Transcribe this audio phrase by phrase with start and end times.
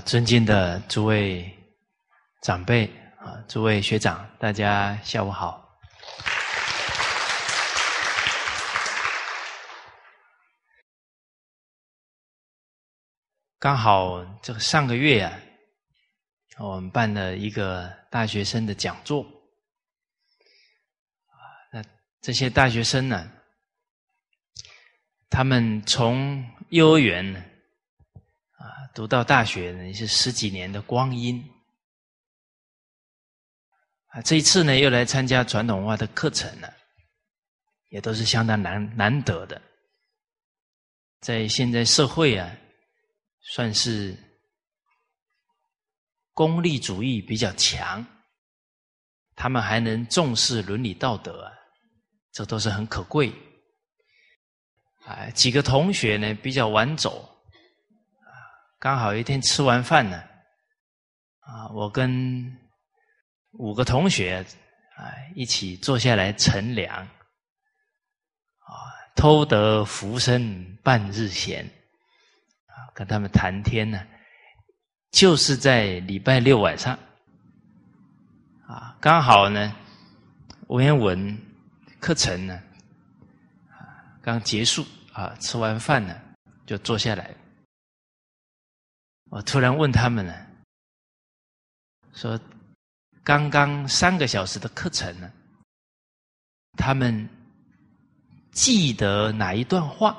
[0.00, 1.50] 尊敬的诸位
[2.42, 2.86] 长辈
[3.18, 5.64] 啊，诸位学长，大家下午好。
[13.58, 15.38] 刚好这个上个月啊，
[16.58, 19.26] 我们办了一个大学生的讲座，
[21.72, 21.82] 那
[22.20, 23.30] 这些大学生呢，
[25.28, 27.42] 他们从幼儿园呢。
[28.94, 31.42] 读到大学呢是十几年的光阴，
[34.08, 36.72] 啊，这一次呢又来参加传统文化的课程了，
[37.90, 39.60] 也都是相当难难得的，
[41.20, 42.56] 在现在社会啊，
[43.40, 44.16] 算是
[46.32, 48.04] 功利主义比较强，
[49.34, 51.52] 他们还能重视伦理道德啊，
[52.32, 53.32] 这都是很可贵。
[55.04, 57.37] 啊，几个同学呢比较晚走。
[58.80, 60.22] 刚好一天吃完饭呢，
[61.40, 62.56] 啊，我跟
[63.50, 64.46] 五个同学
[64.96, 68.70] 啊一起坐下来乘凉，啊，
[69.16, 71.64] 偷得浮生半日闲，
[72.66, 74.00] 啊，跟他们谈天呢，
[75.10, 76.96] 就是在礼拜六晚上，
[78.64, 79.74] 啊，刚好呢，
[80.68, 81.36] 文言文
[81.98, 82.62] 课程呢，
[83.70, 86.16] 啊，刚结束啊，吃完饭呢，
[86.64, 87.34] 就坐下来。
[89.30, 90.46] 我突然问他们呢，
[92.14, 92.40] 说
[93.22, 95.30] ：“刚刚三个小时的课程呢，
[96.78, 97.28] 他们
[98.50, 100.16] 记得哪一段话？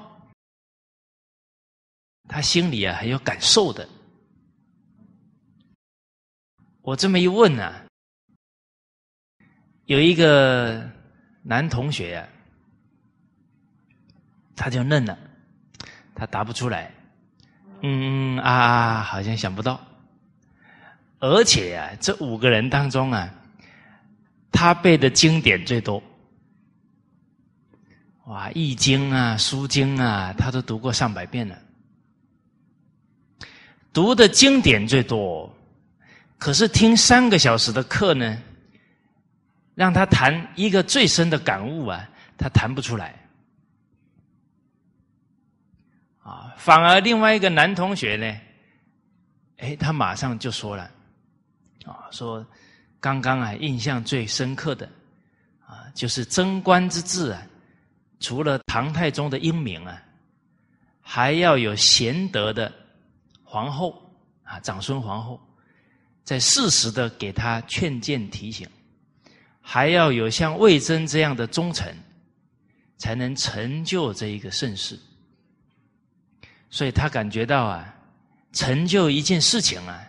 [2.28, 3.90] 他心里啊很有感受的。”
[6.82, 7.86] 我这么一问呢，
[9.86, 10.88] 有一个
[11.42, 12.30] 男同学呀，
[14.56, 15.18] 他就愣了，
[16.14, 16.94] 他答不出来。
[17.82, 19.80] 嗯啊，好像想不到，
[21.20, 23.30] 而且啊，这五个人当中啊，
[24.52, 26.02] 他背的经典最多，
[28.26, 31.58] 哇，《易经》啊，《书经》啊，他都读过上百遍了，
[33.92, 35.54] 读的经典最多，
[36.38, 38.38] 可是听三个小时的课呢，
[39.76, 43.19] 让他谈一个最深的感悟啊，他谈不出来。
[46.60, 48.38] 反而另外一个男同学呢，
[49.60, 50.84] 哎，他马上就说了，
[51.86, 52.46] 啊，说
[53.00, 54.86] 刚刚啊，印象最深刻的
[55.66, 57.42] 啊，就是贞观之治啊，
[58.20, 60.04] 除了唐太宗的英明啊，
[61.00, 62.70] 还要有贤德的
[63.42, 65.40] 皇后啊，长孙皇后，
[66.26, 68.68] 在适时的给他劝谏提醒，
[69.62, 71.96] 还要有像魏征这样的忠臣，
[72.98, 75.00] 才能成就这一个盛世。
[76.70, 77.96] 所以他感觉到啊，
[78.54, 80.02] 成就一件事情啊，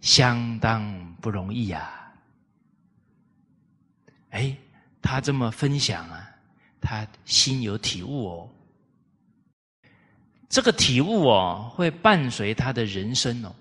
[0.00, 2.12] 相当不容易呀。
[4.30, 4.56] 哎，
[5.02, 6.28] 他这么分享啊，
[6.80, 8.48] 他心有体悟哦。
[10.48, 13.54] 这个体悟哦，会伴随他的人生哦。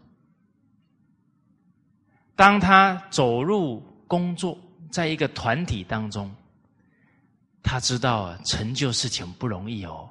[2.35, 4.58] 当他走入工作，
[4.91, 6.34] 在一个团体当中，
[7.64, 10.08] 他知道啊，成就事情不容易哦，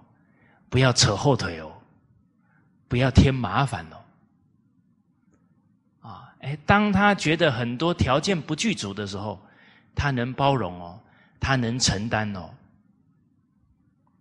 [0.68, 1.71] 不要扯后腿哦。
[2.92, 3.96] 不要添麻烦哦，
[6.06, 9.40] 啊，哎，当他觉得很多条件不具足的时候，
[9.94, 11.00] 他能包容哦，
[11.40, 12.50] 他能承担哦，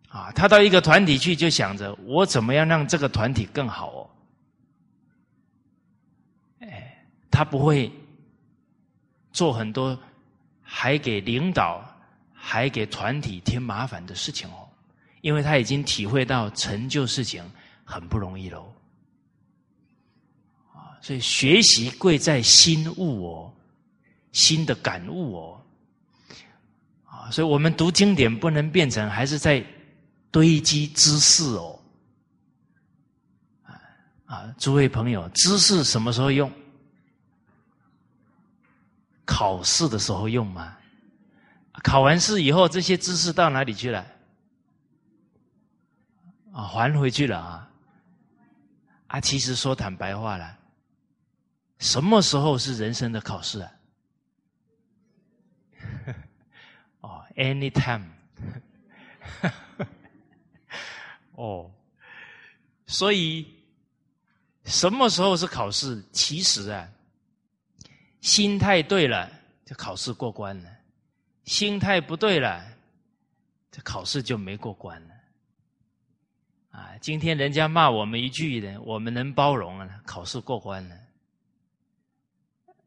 [0.08, 4.10] 啊，他到一个团体去就想着我怎么样让这个团体更好哦，
[6.62, 7.92] 哎，他不会
[9.34, 10.00] 做很多
[10.62, 11.84] 还给领导
[12.34, 14.66] 还给团体添麻烦的事情哦，
[15.20, 17.44] 因为他已经体会到成就事情。
[17.92, 18.74] 很不容易喽，
[20.74, 20.96] 啊！
[21.02, 23.54] 所以学习贵在心悟哦，
[24.32, 25.62] 心的感悟哦，
[27.04, 27.30] 啊！
[27.30, 29.62] 所以我们读经典不能变成还是在
[30.32, 31.78] 堆积知识哦，
[33.64, 33.76] 啊
[34.26, 34.56] 啊！
[34.58, 36.50] 诸位朋友，知识什么时候用？
[39.26, 40.78] 考试的时候用吗？
[41.84, 44.06] 考完试以后，这些知识到哪里去了？
[46.54, 47.61] 啊，还回去了啊！
[49.12, 50.58] 啊，其实说坦白话了，
[51.80, 53.72] 什么时候是人生的考试啊？
[57.02, 58.06] 哦，anytime。
[61.36, 61.70] 哦，
[62.88, 63.54] 所以
[64.64, 66.02] 什么时候是考试？
[66.14, 66.90] 其实啊，
[68.22, 69.30] 心态对了，
[69.66, 70.70] 这考试过关了；
[71.44, 72.66] 心态不对了，
[73.70, 75.16] 这考试就没过关了。
[76.72, 80.02] 啊，今天人家骂我们一句的，我们能包容啊？
[80.06, 80.98] 考试过关了，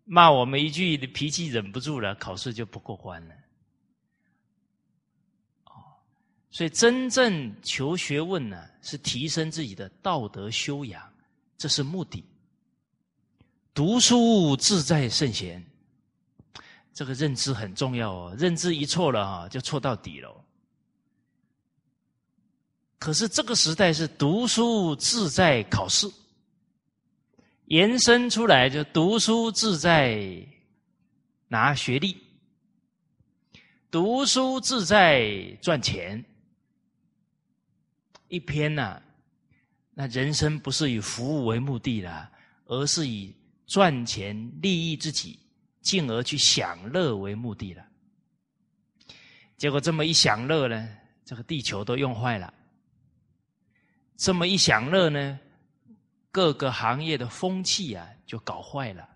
[0.04, 3.34] 骂我们一句，的脾气忍不住了，考试就不过关了。
[5.64, 5.72] 哦
[6.50, 11.02] 所以真正求学问呢，是提升自己的道德修养，
[11.58, 12.24] 这是目的。
[13.74, 15.62] 读书自在圣贤，
[16.92, 18.36] 这个认知很重要哦。
[18.38, 20.43] 认知一错了哈，就错到底了。
[23.04, 26.10] 可是这个时代是读书自在考试，
[27.66, 30.42] 延伸出来就读书自在
[31.46, 32.16] 拿学历，
[33.90, 36.24] 读书自在赚钱。
[38.28, 39.02] 一篇呢，
[39.92, 42.30] 那人生不是以服务为目的了，
[42.64, 43.34] 而是以
[43.66, 45.38] 赚钱利益自己，
[45.82, 47.86] 进而去享乐为目的了。
[49.58, 50.88] 结果这么一享乐呢，
[51.22, 52.54] 这个地球都用坏了。
[54.16, 55.38] 这么一享乐呢，
[56.30, 59.08] 各个行业的风气啊就搞坏了。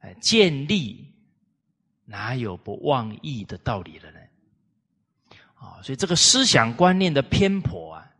[0.00, 1.12] 哎，建立
[2.04, 4.18] 哪有不忘义的道理了呢？
[5.54, 8.10] 啊，所以这个思想观念的偏颇啊，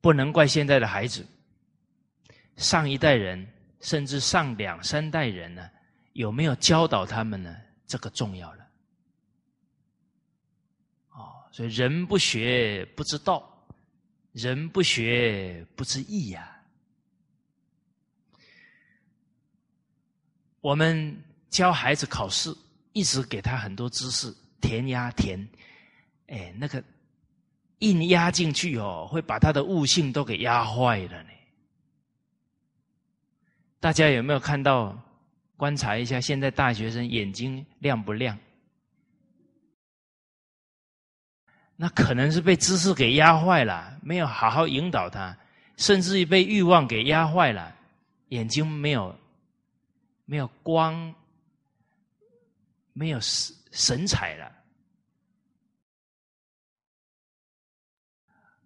[0.00, 1.26] 不能怪现在的孩子。
[2.56, 3.46] 上一代人
[3.80, 5.68] 甚至上两三代人呢，
[6.12, 7.56] 有没有教导他们呢？
[7.86, 8.59] 这个重要了。
[11.50, 13.66] 所以人不学不知道，
[14.32, 16.60] 人不学不知义呀。
[20.60, 21.16] 我们
[21.48, 22.54] 教孩子考试，
[22.92, 24.34] 一直给他很多知识。
[24.60, 25.48] 填鸭填，
[26.26, 26.82] 哎，那个
[27.78, 31.30] 硬压进去哦，会把他的悟性都给压坏了呢。
[33.80, 34.96] 大家有没有看到？
[35.56, 38.38] 观察一下，现在大学生眼睛亮不亮？
[41.82, 45.34] 那可能是被知识给压坏了，没有好好引导他，
[45.78, 47.74] 甚至于被欲望给压坏了，
[48.28, 49.18] 眼睛没有
[50.26, 51.14] 没有光，
[52.92, 54.52] 没有神神采了。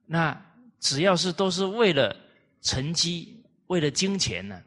[0.07, 0.37] 那
[0.81, 2.17] 只要是都是为了
[2.63, 4.61] 成绩、为了金钱呢，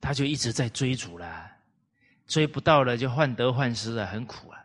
[0.00, 1.50] 他就一直在追逐了，
[2.28, 4.59] 追不到了就患得患失了，很苦啊。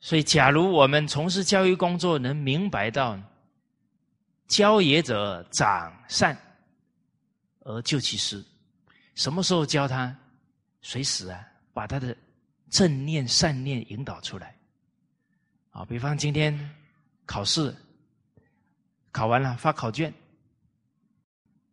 [0.00, 3.18] 所以，假如我们从事教育工作，能明白到
[4.46, 6.36] 教也者长善
[7.60, 8.44] 而救其师，
[9.14, 10.16] 什么时候教他？
[10.82, 12.16] 随时啊，把他的。
[12.70, 14.54] 正念、善念引导出来，
[15.70, 16.54] 啊，比方今天
[17.24, 17.74] 考试
[19.10, 20.12] 考完了发考卷，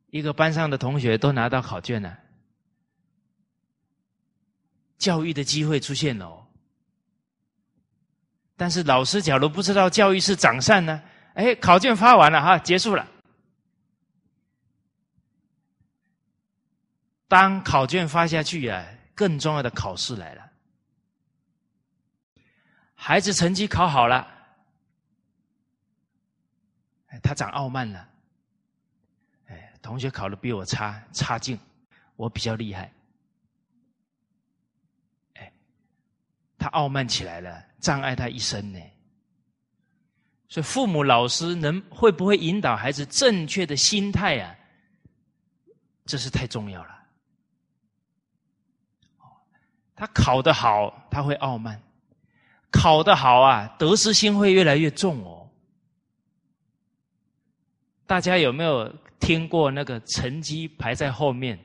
[0.09, 2.17] 一个班上的同学都拿到考卷了，
[4.97, 6.44] 教育的机会出现了。
[8.57, 11.01] 但是老师假如不知道教育是长善呢？
[11.33, 13.05] 哎，考卷发完了哈，结束了。
[17.27, 20.49] 当考卷发下去啊，更重要的考试来了。
[22.93, 24.25] 孩子成绩考好了，
[27.21, 28.07] 他长傲慢了。
[29.47, 31.59] 哎，同学考的比我差，差劲，
[32.15, 32.89] 我比较厉害。
[36.65, 38.79] 他傲慢起来了，障碍他一生呢。
[40.47, 44.55] 所以，父母、老师能会不会引导孩子正确的心态啊？
[46.07, 46.99] 这是太重要了。
[49.95, 51.79] 他考得好，他会傲慢。
[52.71, 55.47] 考得好啊，得失心会越来越重哦。
[58.07, 61.59] 大家有没有听过那个成绩排在后面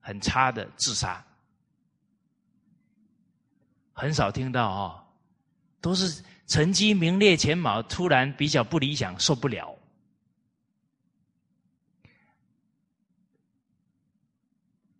[0.00, 1.22] 很差的自杀？
[4.02, 5.00] 很少听到哦，
[5.80, 9.72] 都是成绩名列前茅，突然比较不理想，受不了。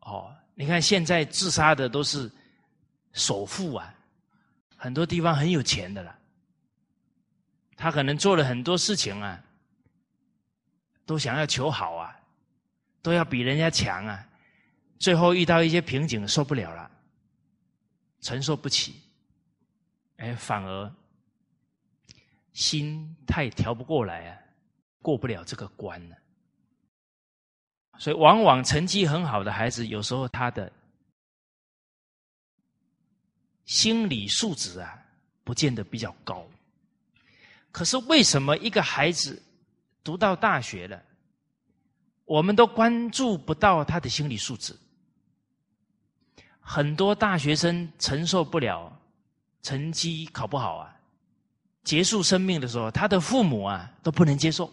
[0.02, 2.30] 哦，你看现在自杀的都是
[3.12, 3.92] 首富啊。
[4.76, 6.16] 很多地方很有钱的了，
[7.74, 9.42] 他可能做了很多事情啊，
[11.04, 12.16] 都想要求好啊，
[13.02, 14.24] 都要比人家强啊，
[15.00, 16.88] 最后遇到一些瓶颈受不了了，
[18.22, 18.94] 承受不起，
[20.16, 20.90] 哎，反而
[22.54, 24.38] 心态调不过来啊，
[25.02, 26.16] 过不了这个关了。
[27.98, 30.72] 所以，往往成绩很好的孩子，有时候他的。
[33.64, 35.00] 心理素质啊，
[35.44, 36.46] 不见得比较高。
[37.70, 39.40] 可是为什么一个孩子
[40.02, 41.02] 读到大学了，
[42.24, 44.76] 我们都关注不到他的心理素质？
[46.62, 48.90] 很多大学生承受不了
[49.62, 50.96] 成绩考不好啊，
[51.84, 54.72] 结束生命的时候，他的父母啊都不能接受。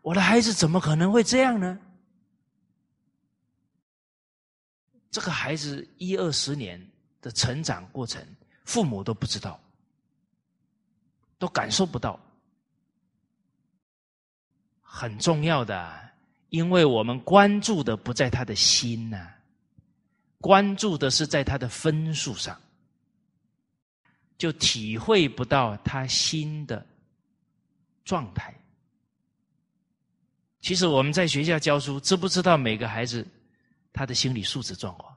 [0.00, 1.78] 我的孩子怎么可能会这样呢？
[5.10, 6.80] 这个孩子一二十年
[7.20, 8.24] 的成长过程，
[8.64, 9.60] 父母都不知道，
[11.38, 12.18] 都感受不到。
[14.80, 16.10] 很重要的，
[16.50, 19.32] 因为我们关注的不在他的心呐，
[20.44, 22.60] 关注的是在他的分数上，
[24.36, 26.86] 就体会不到他心的
[28.04, 28.54] 状态。
[30.60, 33.26] 其实我们在学校教书，知不知道每个孩子
[33.90, 35.16] 他的心理素质状况？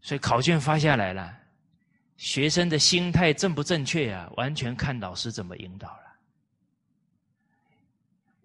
[0.00, 1.38] 所以考卷发下来了，
[2.16, 4.28] 学生的心态正不正确啊？
[4.36, 6.07] 完全看老师怎么引导了。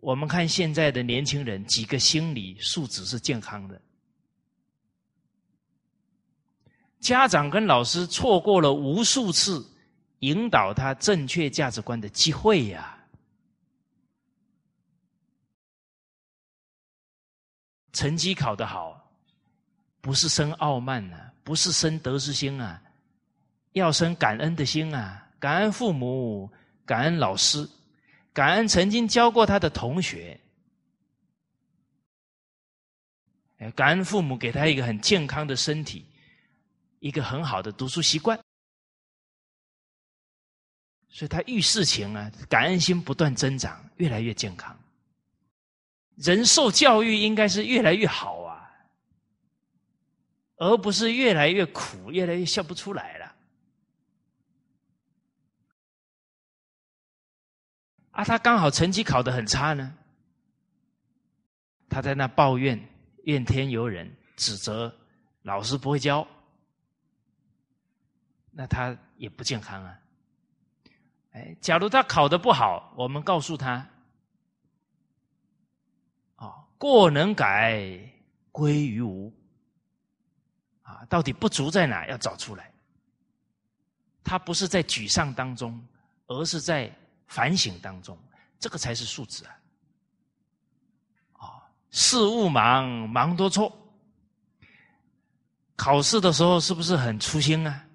[0.04, 3.82] 我们看现在的年轻人，几个心理素质是健康的。
[7.00, 9.66] 家长跟老师错过了无数次
[10.20, 12.98] 引导他正确价值观的机会呀！
[17.94, 19.10] 成绩考得好，
[20.02, 22.82] 不是生傲慢呢，不是生得失心啊，
[23.72, 26.52] 要生感恩的心啊，感恩父母，
[26.86, 27.70] 感恩老师。
[28.34, 30.40] 感恩曾经教过他的同学，
[33.76, 36.06] 感恩父母给他一个很健康的身体，
[37.00, 38.38] 一个很好的读书习惯，
[41.10, 44.78] 所以他遇事情啊，感恩心不断增长，越来越健康。
[46.16, 48.70] 人受教育应该是越来越好啊，
[50.58, 53.23] 而不是越来越苦，越来越笑不出来了。
[58.14, 59.92] 啊，他刚好成绩考得很差呢，
[61.90, 62.80] 他在那抱怨、
[63.24, 64.96] 怨天尤人、指责
[65.42, 66.26] 老师不会教，
[68.52, 70.00] 那他也不健康啊。
[71.32, 73.84] 哎，假如他考得不好，我们告诉他，
[76.36, 78.00] 哦，过能改，
[78.52, 79.34] 归于无。
[80.84, 82.06] 啊，到底不足在哪？
[82.06, 82.72] 要找出来。
[84.24, 85.84] 他不是在沮丧当中，
[86.28, 86.96] 而是在。
[87.28, 88.18] 反省当中，
[88.60, 89.58] 这个才是素质啊！
[91.34, 93.76] 啊，事务忙忙多错，
[95.76, 97.86] 考试的时候是不是很粗心啊？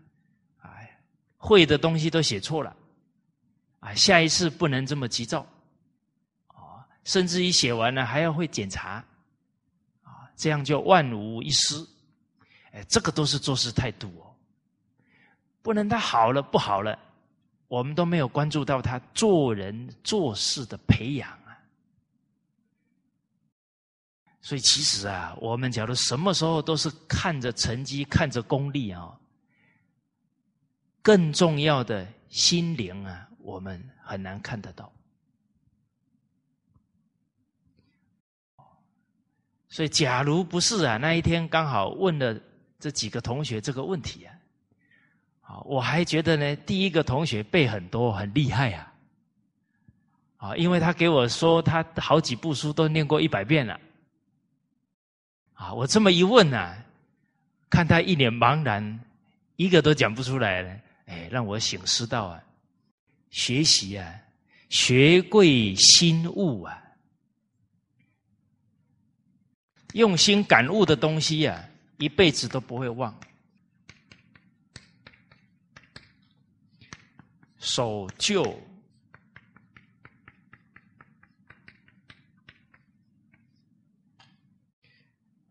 [0.62, 1.00] 哎，
[1.36, 2.76] 会的东西都写错了，
[3.80, 5.46] 啊，下一次不能这么急躁，
[6.48, 9.04] 啊，甚至于写完了还要会检查，
[10.02, 11.76] 啊，这样就万无一失。
[12.72, 14.34] 哎，这个都是做事态度哦，
[15.62, 16.98] 不能他好了不好了。
[17.68, 21.52] 我们都没有关注到他做人做事的培养啊，
[24.40, 29.14] 所以其实啊，我们假如什么时候都是看着成绩、看着功利啊，
[31.02, 34.90] 更重要的心灵啊，我们很难看得到。
[39.68, 42.34] 所以，假如不是啊，那一天刚好问了
[42.78, 44.34] 这几个同学这个问题啊。
[45.48, 48.92] 啊，我还觉得呢，第一个同学背很多，很厉害啊！
[50.36, 53.80] 啊，因为他给我说，他好几部书都念过一百遍了。
[55.54, 56.76] 啊，我这么一问呢，
[57.70, 59.00] 看他一脸茫然，
[59.56, 60.78] 一个都讲不出来了。
[61.06, 62.44] 哎，让我醒思到啊，
[63.30, 64.14] 学习啊，
[64.68, 66.78] 学贵心悟啊，
[69.94, 71.64] 用心感悟的东西啊，
[71.96, 73.18] 一辈子都不会忘。
[77.58, 78.56] 守旧，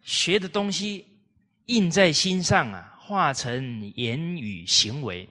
[0.01, 1.05] 学的东西
[1.65, 5.29] 印在心上啊，化成言语行为，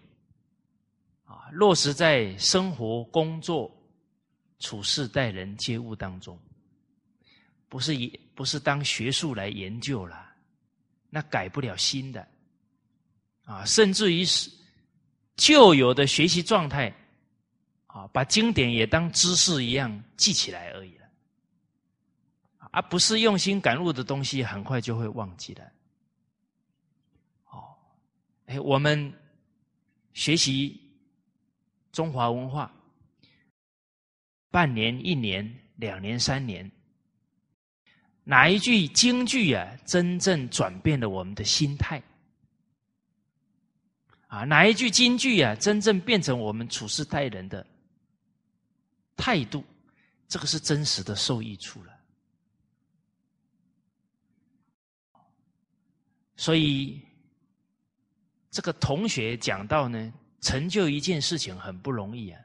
[1.25, 3.75] 啊，落实在生活、工作、
[4.59, 6.39] 处事、待人接物当中，
[7.71, 10.31] 不是以不是当学术来研究了，
[11.09, 12.29] 那改不了新的，
[13.45, 14.55] 啊，甚至于是。
[15.37, 16.93] 旧有的学习状态，
[17.87, 21.07] 啊，把经典也当知识一样记起来而已了，
[22.71, 25.65] 而不是用心感悟的东西，很快就会忘记了。
[27.51, 27.77] 哦，
[28.47, 29.13] 哎，我们
[30.15, 30.81] 学习
[31.93, 32.73] 中华文化，
[34.51, 36.71] 半年、一年、两年、三年，
[38.25, 42.03] 哪一句京剧啊，真正转变了我们的心态？
[44.27, 47.65] 啊，哪一句金句啊，真正变成我们处事待人的
[49.17, 49.65] 态度？
[50.29, 51.93] 这个是真实的受益处了。
[56.37, 57.01] 所以，
[58.51, 62.41] 这个同学讲到呢，成就一件事情很不容易啊。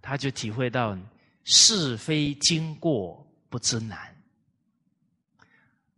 [0.00, 0.96] 他就体会到
[1.42, 4.16] 是非经过不知难。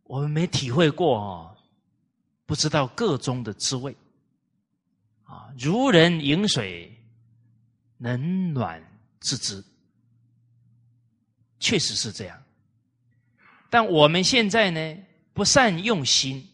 [0.05, 1.58] 我们没体会过哦，
[2.49, 3.95] 不知道个中的滋味。
[5.25, 6.90] 啊，如人饮水，
[7.99, 8.83] 冷暖
[9.21, 9.62] 自知，
[11.61, 12.43] 确实是这样。
[13.69, 14.97] 但我们现在呢，
[15.35, 16.49] 不善用心，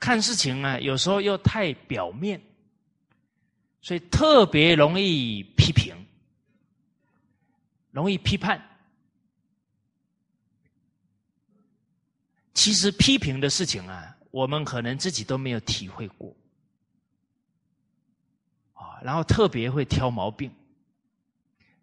[0.00, 2.42] 看事情啊，有时候又太表面，
[3.80, 5.94] 所以特别容易批评，
[7.92, 8.60] 容易批判。
[12.58, 16.34] 其实批评的事情啊，我们可能自己都没有体会过，
[18.72, 20.52] 啊，然后特别会挑毛病，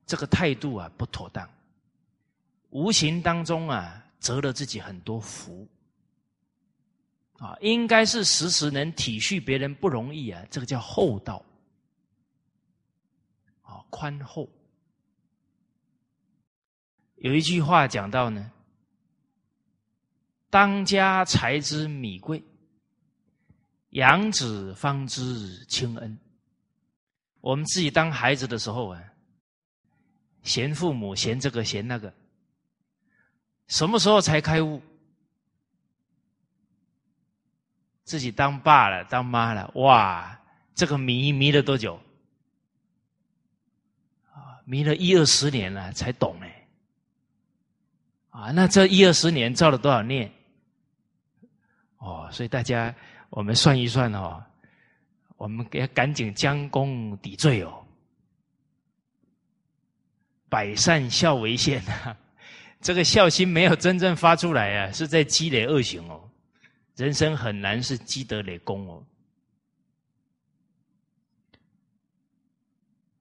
[0.05, 1.49] 这个态度啊不妥当。
[2.71, 5.65] 无形当中啊，折了自己很多福
[7.37, 11.41] 啊，应该是时时能体恤别人不容易啊，这个叫厚道
[13.61, 14.49] 啊，宽厚。
[17.15, 18.51] 有一句话讲到呢，
[20.55, 22.41] 当家才知米贵，
[23.89, 26.17] 养子方知亲恩。
[27.41, 29.03] 我们自己当孩子的时候啊，
[30.43, 32.13] 嫌父母嫌这个嫌那个。
[33.67, 34.81] 什么时候才开悟？
[38.05, 40.39] 自己当爸了，当妈了，哇！
[40.73, 41.99] 这个迷迷了多久？
[44.31, 46.67] 啊，迷了一二十年了才懂哎。
[48.29, 50.31] 啊，那这一二十年造了多少孽？
[51.97, 52.93] 哦，所以大家
[53.29, 54.43] 我们算一算哦，
[55.37, 57.85] 我们要赶紧将功抵罪哦，
[60.49, 62.17] 百善孝为先啊。
[62.81, 66.29] 这个孝心没有真正发出来啊，是在积累恶行哦。
[66.95, 69.03] 人生很难是积德累功哦。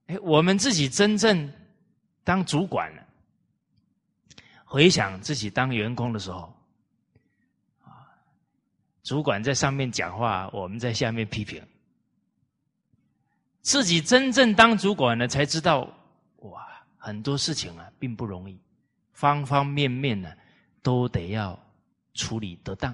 [0.07, 1.51] 哎，我们自己真正
[2.23, 3.03] 当主管了，
[4.63, 6.54] 回想自己当员工的时候，
[9.05, 11.63] 主管在上面讲话，我们在下面批评。
[13.61, 15.87] 自己真正当主管了，才知道
[16.37, 18.59] 哇，很多事情啊，并不容易。
[19.13, 20.33] 方方面面呢，
[20.81, 21.57] 都得要
[22.15, 22.93] 处理得当。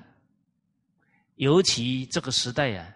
[1.35, 2.93] 尤其这个时代呀，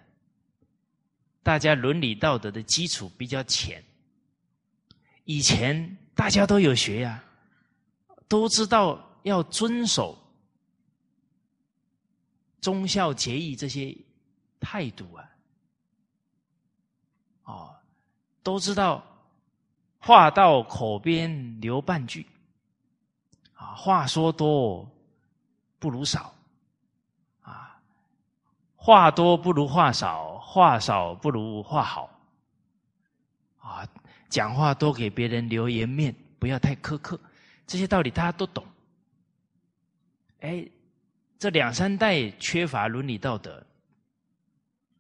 [1.42, 3.82] 大家伦理道德的基础比较浅。
[5.24, 7.24] 以前大家都有学呀，
[8.28, 10.18] 都知道要遵守
[12.66, 13.96] 忠孝节义这些
[14.60, 15.30] 态度啊，
[17.44, 17.76] 哦，
[18.42, 19.06] 都知道
[20.00, 22.26] 话到口边留半句
[23.54, 23.76] 啊。
[23.76, 24.90] 话说多
[25.78, 26.34] 不如少，
[27.44, 27.80] 啊，
[28.76, 32.10] 话多不如话少，话少不如话好，
[33.60, 33.88] 啊，
[34.28, 37.20] 讲话多给别人留颜面，不要太苛刻，
[37.68, 38.66] 这些道理大家都懂。
[40.40, 40.68] 哎，
[41.38, 43.66] 这两三代缺乏伦理道德，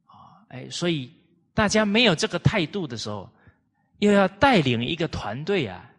[0.05, 1.11] 啊，哎，所以
[1.53, 3.29] 大家没有这个态度的时候，
[3.99, 5.89] 又要带领一个团队啊。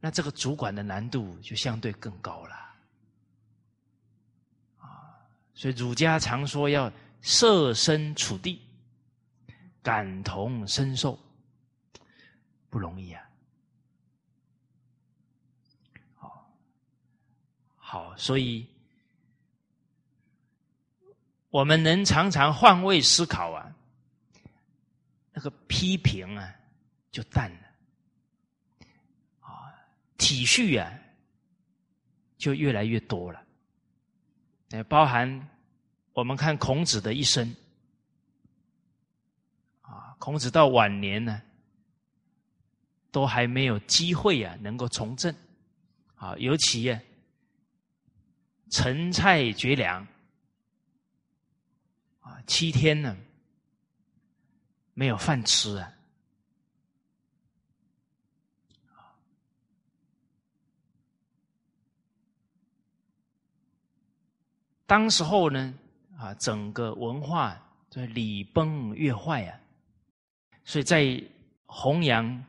[0.00, 2.54] 那这个主管的难度就相对更高了，
[4.78, 5.16] 啊，
[5.54, 6.92] 所以儒家常说要
[7.22, 8.60] 设身处地，
[9.82, 11.18] 感同身受，
[12.68, 13.22] 不容易啊。
[16.16, 16.52] 好，
[17.76, 18.66] 好，所以
[21.54, 23.72] 我们能常常换位思考啊，
[25.32, 26.52] 那个批评啊
[27.12, 27.58] 就淡了。
[29.38, 29.70] 啊
[30.18, 30.92] 体恤啊，
[32.36, 33.40] 就越来越多了。
[34.70, 35.48] 也，包含
[36.12, 37.54] 我们看孔子的一生
[39.80, 41.40] 啊，孔子到晚年呢，
[43.12, 45.32] 都还没有机会啊，能够从政
[46.16, 47.00] 啊，尤其啊，
[48.70, 50.04] 陈菜绝粮
[52.24, 53.16] 啊，七天呢
[54.94, 55.92] 没有饭吃啊。
[64.86, 65.74] 当时候呢，
[66.18, 67.58] 啊，整个文化
[67.88, 69.60] 在礼崩乐坏啊，
[70.64, 71.22] 所以在
[71.66, 72.44] 弘扬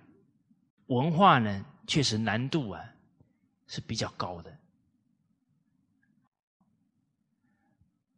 [0.88, 2.84] 文化呢，确实难度啊
[3.68, 4.56] 是比较高的。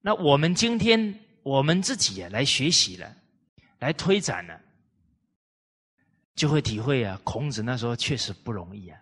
[0.01, 3.15] 那我们今天我们自己啊来学习了，
[3.79, 4.61] 来推展了，
[6.35, 8.99] 就会体会啊，孔子那时候确实不容易啊。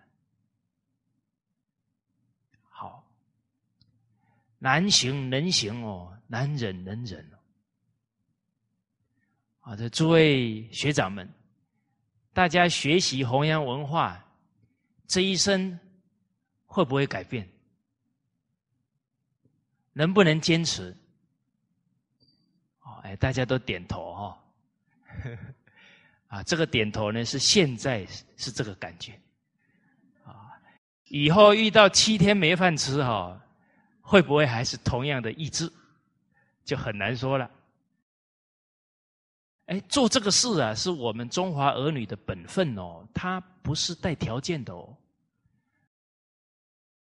[2.68, 3.04] 好
[4.60, 7.36] 难行能行哦，难忍能忍哦。
[9.62, 11.28] 啊，这诸位学长们，
[12.32, 14.24] 大家学习弘扬文化，
[15.08, 15.76] 这一生
[16.64, 17.50] 会不会改变？
[19.92, 20.96] 能不能坚持？
[23.16, 24.38] 大家都点头哈。
[26.28, 28.04] 啊，这个点头呢，是现在
[28.36, 29.12] 是这个感觉。
[30.24, 30.52] 啊，
[31.04, 33.40] 以后遇到七天没饭吃哈，
[34.00, 35.72] 会不会还是同样的意志？
[36.64, 37.48] 就很难说了。
[39.66, 44.96] 哎，做这个事啊，是我们中华儿女的本分哦，他不是带条件的哦。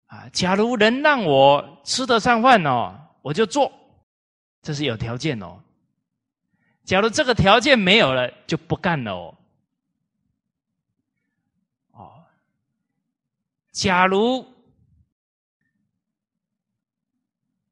[0.07, 3.72] 啊，假如能让我吃得上饭哦，我就做，
[4.61, 5.59] 这是有条件哦。
[6.85, 9.38] 假如这个条件没有了，就不干了哦。
[11.92, 12.25] 哦，
[13.73, 14.47] 假如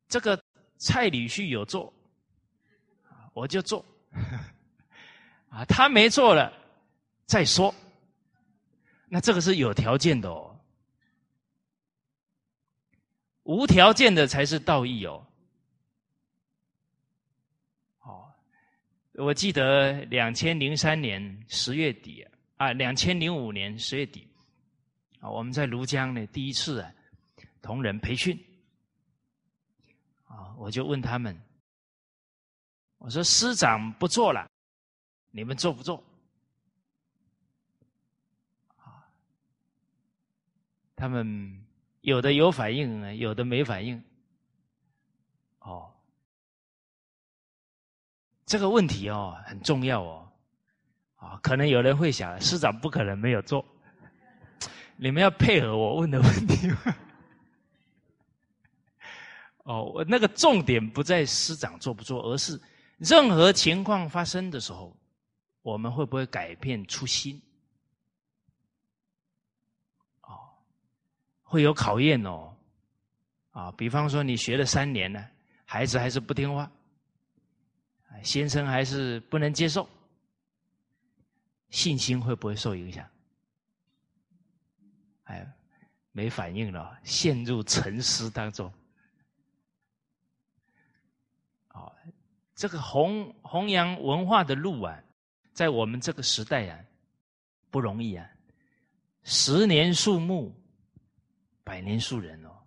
[0.09, 0.43] 这个
[0.79, 1.93] 蔡女婿有做，
[3.35, 3.85] 我就做。
[5.51, 6.51] 啊，他没做了，
[7.27, 7.75] 再说。
[9.09, 10.59] 那这个是有条件的哦，
[13.43, 15.05] 无条件的才是道义。
[15.05, 15.27] 哦，
[19.23, 24.27] 我记得两千零三年十月底啊，两千零五年十月底
[25.21, 26.93] 啊，我们在庐江呢第一次啊
[27.61, 28.37] 同仁培训
[30.27, 31.41] 啊，我就问他们，
[32.99, 34.51] 我说师长不做了。
[35.31, 36.03] 你们做不做？
[38.77, 39.07] 啊，
[40.97, 41.65] 他们
[42.01, 44.03] 有的有反应，有的没反应。
[45.61, 45.92] 哦，
[48.53, 50.29] 这个问题哦很重要哦。
[51.17, 53.65] 啊，可能有人会想，师长不可能没有做，
[54.97, 56.71] 你们要配合我问的问题。
[59.65, 62.61] 哦，我那个重点不在师长做不做，而是
[62.99, 64.95] 任何情况发生的时候。
[65.63, 67.41] 我们会不会改变初心？
[70.23, 70.37] 哦，
[71.43, 72.55] 会有考验哦。
[73.53, 75.27] 啊，比方说你学了三年了，
[75.65, 76.71] 孩子还是不听话，
[78.23, 79.89] 先生还是不能接受，
[81.71, 83.09] 信心会不会受影响？
[85.25, 85.47] 哎，
[86.11, 88.73] 没反应了，陷入沉思当中。
[91.69, 91.93] 哦，
[92.55, 95.03] 这个弘弘扬文化的路啊。
[95.55, 96.81] 在我们这个时代啊，
[97.71, 98.27] 不容易啊！
[99.23, 100.51] 十年树木，
[101.63, 102.59] 百年树人哦，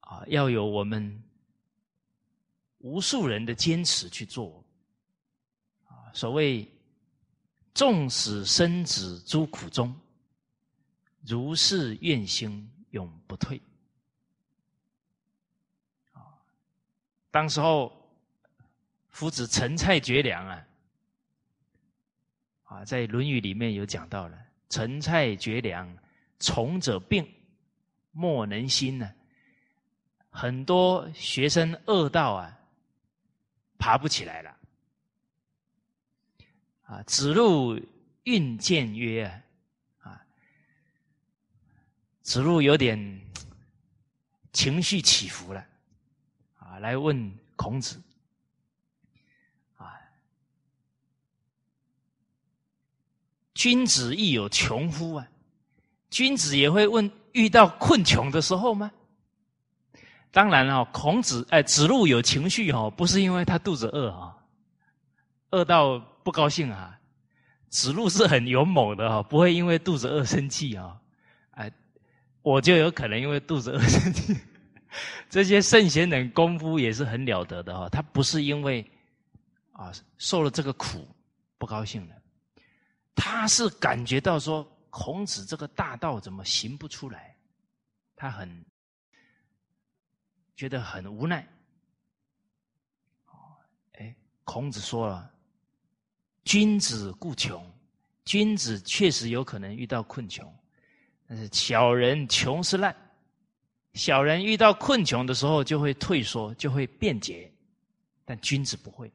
[0.00, 1.22] 啊，要有我们
[2.78, 4.64] 无数人的坚持去做
[5.86, 6.12] 啊。
[6.12, 6.68] 所谓
[7.74, 9.94] “纵使生子诸苦中，
[11.26, 13.60] 如是愿心永不退”。
[16.12, 16.22] 啊，
[17.30, 17.92] 当时候
[19.08, 20.66] 夫子陈蔡绝粮啊。
[22.64, 24.36] 啊，在《论语》里面有讲到了
[24.68, 25.96] “陈蔡绝粮，
[26.40, 27.24] 从者病，
[28.10, 29.08] 莫能兴”呢。
[30.30, 32.55] 很多学生饿到啊，
[33.78, 34.56] 爬不起来了。
[36.82, 37.80] 啊，子路
[38.24, 39.24] 运见曰
[40.02, 40.20] ：“啊，
[42.22, 43.20] 子路有点
[44.52, 45.66] 情绪起伏了，
[46.58, 48.00] 啊，来问孔子。”
[53.54, 55.26] 君子亦有穷乎啊？
[56.10, 58.92] 君子也会问遇到困穷的时候吗？
[60.36, 64.36] 当然了，孔子哎，子路有情绪哦，不是因为他肚子饿啊，
[65.48, 67.00] 饿到不高兴啊。
[67.70, 70.94] 子路是很勇猛的哈，不会因为肚子饿生气啊。
[71.52, 71.72] 哎，
[72.42, 74.36] 我就有可能因为肚子饿生气。
[75.30, 78.86] 这些圣贤人功夫也是很了得的哈，他不是因为
[79.72, 81.08] 啊受了这个苦
[81.56, 82.14] 不高兴的。
[83.14, 87.34] 他是感觉到说，孔子这个大道怎么行不出来？
[88.14, 88.62] 他很
[90.56, 91.46] 觉得很无奈。
[93.92, 95.30] 哎，孔子说了
[96.44, 97.70] ：“君子固穷，
[98.24, 100.52] 君子确实有可能遇到困穷，
[101.28, 102.96] 但是小人穷是烂。
[103.92, 107.52] 小人遇到困穷的时候就会退缩，就会辩解，
[108.24, 109.08] 但君子不会。”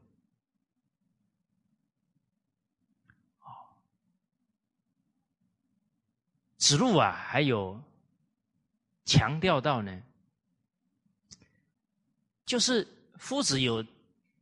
[3.41, 3.49] 哦
[6.58, 7.82] 子路啊，还有
[9.06, 10.01] 强调到呢，
[12.52, 12.86] 就是
[13.16, 13.82] 夫子有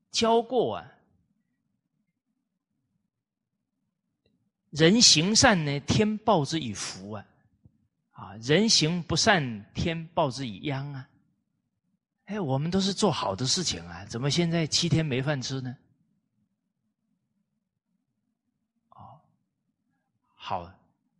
[0.10, 0.92] 教过啊，
[4.72, 7.24] 人行善呢，天报之以福啊，
[8.14, 11.08] 啊，人行不善，天报之以殃啊。
[12.26, 15.78] 哎，我们都是做好的事情啊，怎么现在七天没饭吃呢？
[18.90, 19.22] 哦
[20.34, 20.74] 好，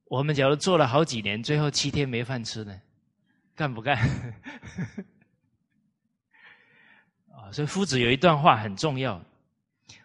[0.06, 2.82] 我们假如做了好几年，最后七天没饭吃呢，
[3.54, 3.96] 干不干？
[7.52, 9.22] 所以夫子有一段话很重要：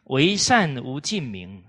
[0.04, 1.62] 为善无尽名。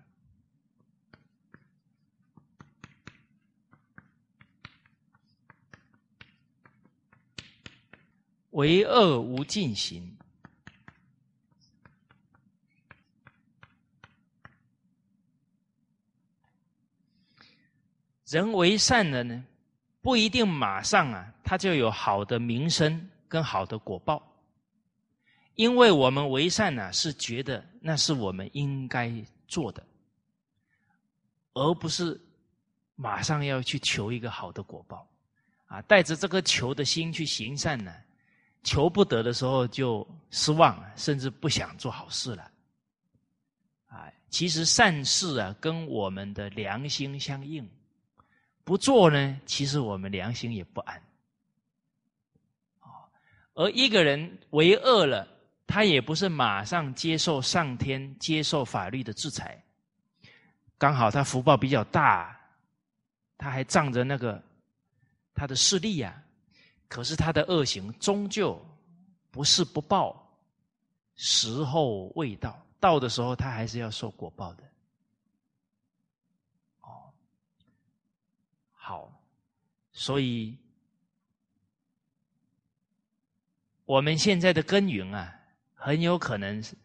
[8.52, 10.16] 为恶无尽行，
[18.30, 19.44] 人为善了呢，
[20.02, 24.35] 不一定马上啊，他就有好的名声跟好的果报。
[25.56, 29.12] 因为我们为善呢，是觉得那是我们应该
[29.48, 29.82] 做的，
[31.54, 32.20] 而不是
[32.96, 35.08] 马上要去求一个好的果报
[35.68, 37.94] 啊，带着这个求的心去行善呢。
[38.64, 42.52] 求不得的时候就失望，甚至不想做好事了。
[43.86, 47.70] 啊，其实善事啊，跟我们的良心相应，
[48.64, 51.02] 不做呢，其实我们良心也不安。
[53.54, 55.28] 而一个人为恶了，
[55.68, 59.62] 他也不是马上接受上天、接受法律的制裁，
[60.78, 62.40] 刚好他福报比较大，
[63.38, 64.42] 他还仗着那个
[65.34, 66.22] 他的势力呀。
[66.88, 68.64] 可是他的恶行终究
[69.32, 70.40] 不是不报，
[71.16, 74.64] 时候未到，到的时候他还是要受果报的。
[76.82, 77.12] 哦，
[78.72, 79.12] 好，
[79.92, 80.56] 所以
[83.84, 85.38] 我们现在的耕耘啊，
[85.86, 86.76] 很有可能是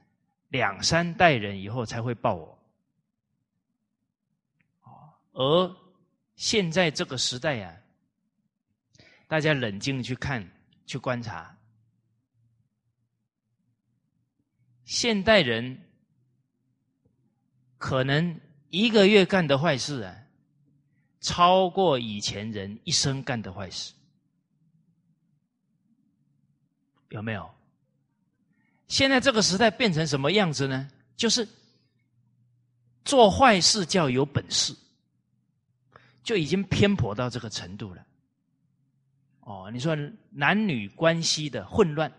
[0.48, 2.58] 两三代人以后才会报我。
[5.32, 5.76] 而
[6.36, 7.74] 现在这个时代呀。
[9.26, 10.44] 大家冷静去看，
[10.86, 11.56] 去观察。
[14.84, 15.80] 现代人
[17.78, 20.26] 可能一个月干的坏事啊，
[21.20, 23.94] 超过以前人一生干的坏事，
[27.10, 27.48] 有没有？
[28.90, 30.90] 现在这个时代变成什么样子呢？
[31.16, 31.46] 就是
[33.04, 34.74] 做坏事叫有本事，
[36.24, 38.04] 就已经偏颇到这个程度了。
[39.42, 39.96] 哦，你说
[40.30, 42.12] 男女关系的混乱，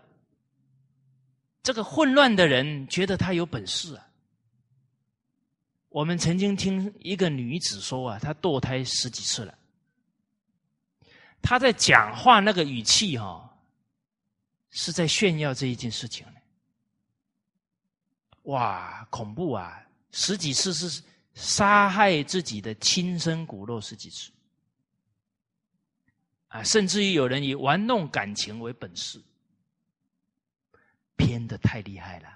[1.62, 4.08] 这个混乱的人觉得他有本事啊。
[5.90, 9.58] 我们曾经听一个女子说啊，她堕胎十几次了，
[11.42, 13.58] 她在讲话那个语气哈，
[14.70, 16.32] 是在炫耀这一件事情呢。
[18.44, 19.80] 哇，恐怖啊！
[20.10, 21.02] 十几次是
[21.34, 24.30] 杀害自己的亲生骨肉十几次。
[26.48, 29.22] 啊，甚至于有人以玩弄感情为本事，
[31.16, 32.28] 偏的太厉害了。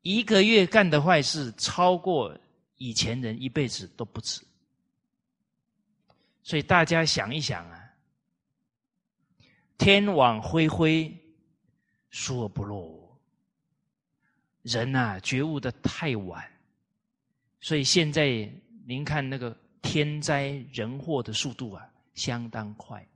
[0.00, 2.36] 一个月干的坏事超过
[2.76, 4.42] 以前人一辈子都不止。
[6.42, 7.92] 所以大家想一想啊，
[9.78, 11.16] 天网恢恢，
[12.10, 13.01] 疏而不漏。
[14.62, 16.44] 人呐，觉悟的太晚，
[17.60, 18.50] 所以现在
[18.86, 21.88] 您看那个天灾人祸的速度啊。
[22.14, 23.08] 相当快，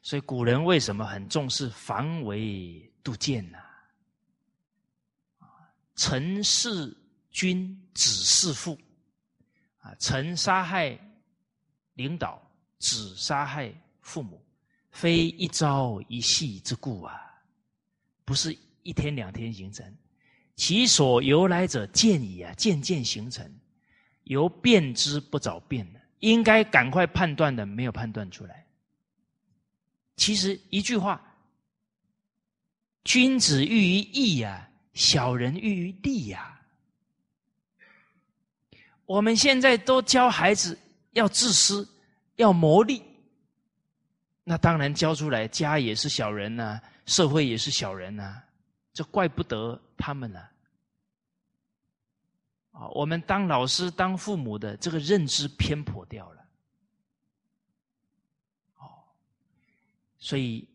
[0.00, 3.58] 所以古人为什么很重视防微杜渐呢？
[5.36, 5.44] 啊，
[5.96, 6.96] 臣弑
[7.30, 8.78] 君，子弑父，
[9.80, 10.98] 啊，臣杀害
[11.92, 12.40] 领导，
[12.78, 14.42] 子杀害父母，
[14.90, 17.20] 非一朝一夕之故啊，
[18.24, 19.86] 不是一天两天形成，
[20.56, 23.50] 其所由来者渐矣啊，渐渐形成，
[24.24, 26.00] 由变之不早变的。
[26.20, 28.66] 应该赶快判断的，没有判断出来。
[30.16, 31.18] 其实一句话
[33.04, 36.60] ：“君子喻于义呀，小人喻于利呀。”
[39.06, 40.78] 我们现在都教孩子
[41.12, 41.88] 要自私，
[42.36, 43.02] 要谋利，
[44.44, 48.42] 那当然教出来，家也是小人呐，社会也是小人呐，
[49.00, 50.50] 这怪不得他们了。
[52.72, 56.46] 啊，我们当老师、当父母的这个认知偏颇掉了，
[58.76, 58.84] 哦，
[60.18, 60.68] 所以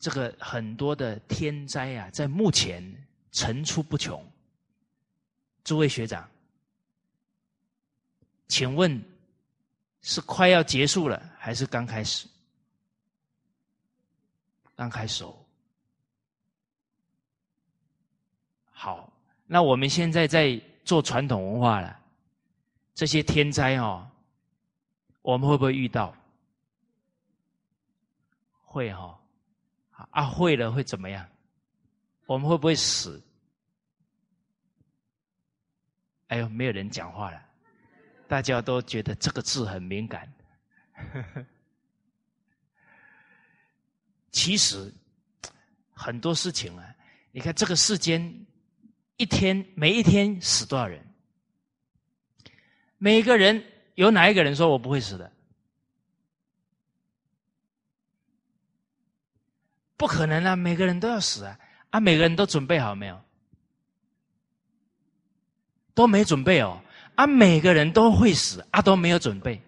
[0.00, 2.82] 这个很多的天灾啊，在目前
[3.30, 4.20] 层出不穷。
[5.62, 6.28] 诸位学长，
[8.48, 9.00] 请问
[10.02, 12.26] 是快要结束了，还是刚开始？
[14.74, 15.43] 刚开始哦。
[18.84, 19.10] 好，
[19.46, 20.60] 那我们现在在。
[20.84, 21.98] 做传统文化了，
[22.94, 24.06] 这些天灾哦，
[25.22, 26.14] 我们会不会遇到？
[28.62, 29.18] 会哈，
[30.10, 31.26] 啊会了会怎么样？
[32.26, 33.18] 我们会不会死？
[36.26, 37.42] 哎呦，没有人讲话了，
[38.28, 40.30] 大家都觉得这个字很敏感。
[44.30, 44.92] 其实
[45.94, 46.94] 很多事情啊，
[47.32, 48.20] 你看这个世间
[49.16, 51.00] 一天每一天死多少人？
[52.98, 55.30] 每个人有哪一个人说我不会死的？
[59.96, 60.56] 不可能啊！
[60.56, 61.58] 每个人都要死啊！
[61.90, 63.22] 啊，每个人都准备好没有？
[65.94, 66.82] 都没准备哦！
[67.14, 69.62] 啊，每个人都会死啊，都没有准备，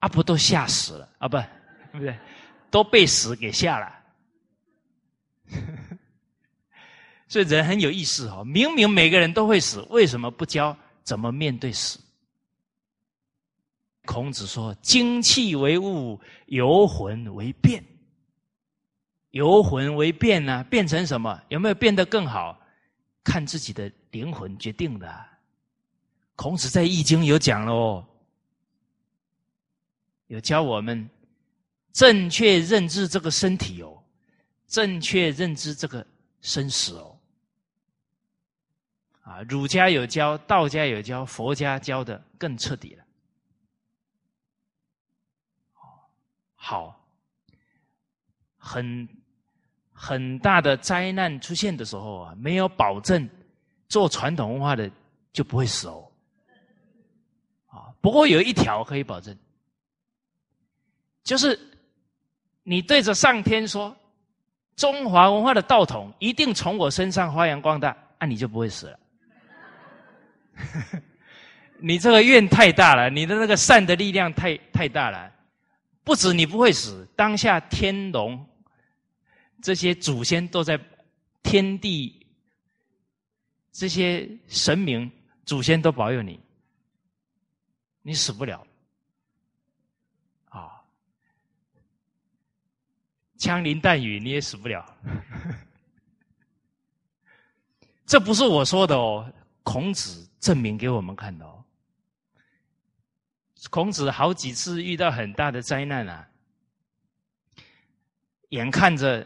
[0.00, 1.28] 啊，不都吓死了啊？
[1.28, 1.46] 不，对
[1.92, 2.18] 不对？
[2.70, 4.02] 都被死给吓了。
[7.30, 11.98] 所以人很有意思哦，明明每个人都会死，为什么不教怎么面对死？
[14.04, 17.82] 孔子说：“精气为物，游魂为变。”
[19.30, 20.64] 游魂为变呢？
[20.64, 21.40] 变成什么？
[21.50, 22.60] 有没有变得更好？
[23.22, 25.24] 看自己的灵魂决定的。
[26.34, 28.04] 孔子在《易经》有讲了哦，
[30.26, 31.08] 有教我们
[31.92, 34.02] 正确认知这个身体哦，
[34.66, 36.04] 正确认知这个
[36.40, 37.16] 生死哦。
[39.22, 43.04] 啊，儒家有教，道家有教，佛家教的更彻底了。
[46.54, 47.00] 好，
[48.56, 49.08] 很。
[50.02, 53.28] 很大的灾难出现的时候啊，没有保证
[53.86, 54.90] 做传统文化的
[55.30, 56.10] 就不会死哦。
[57.66, 59.36] 啊，不过有一条可以保证，
[61.22, 61.60] 就是
[62.62, 63.94] 你对着上天说
[64.74, 68.98] 中华文化的道统一定从我身上发扬光大，那你就不会死了。
[71.78, 75.32] 你这个愿太大了，你的那个善的力量太太大了，
[76.04, 78.46] 不止你不会死，当下天龙。
[79.62, 80.80] 这些祖先都在
[81.42, 82.26] 天地，
[83.72, 85.10] 这些神明
[85.44, 86.40] 祖先都保佑你，
[88.00, 88.66] 你死不了
[90.48, 90.80] 啊！
[93.36, 94.96] 枪林弹雨你也死不了，
[98.06, 99.30] 这不是我说的哦，
[99.70, 101.64] 孔子证明给我们看的哦。
[103.70, 106.28] 孔子好几次遇到很大的灾难啊，
[108.48, 109.24] 眼看着。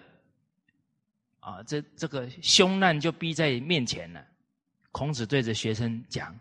[1.41, 4.27] 啊，这这个凶难就逼在面前了。
[4.93, 6.39] 孔子对着学生讲：“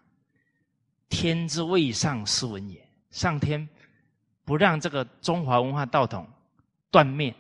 [1.10, 2.86] 天之未上，斯文也。
[3.10, 3.68] 上天
[4.46, 6.26] 不让这个中华文化道统
[6.90, 7.34] 断灭，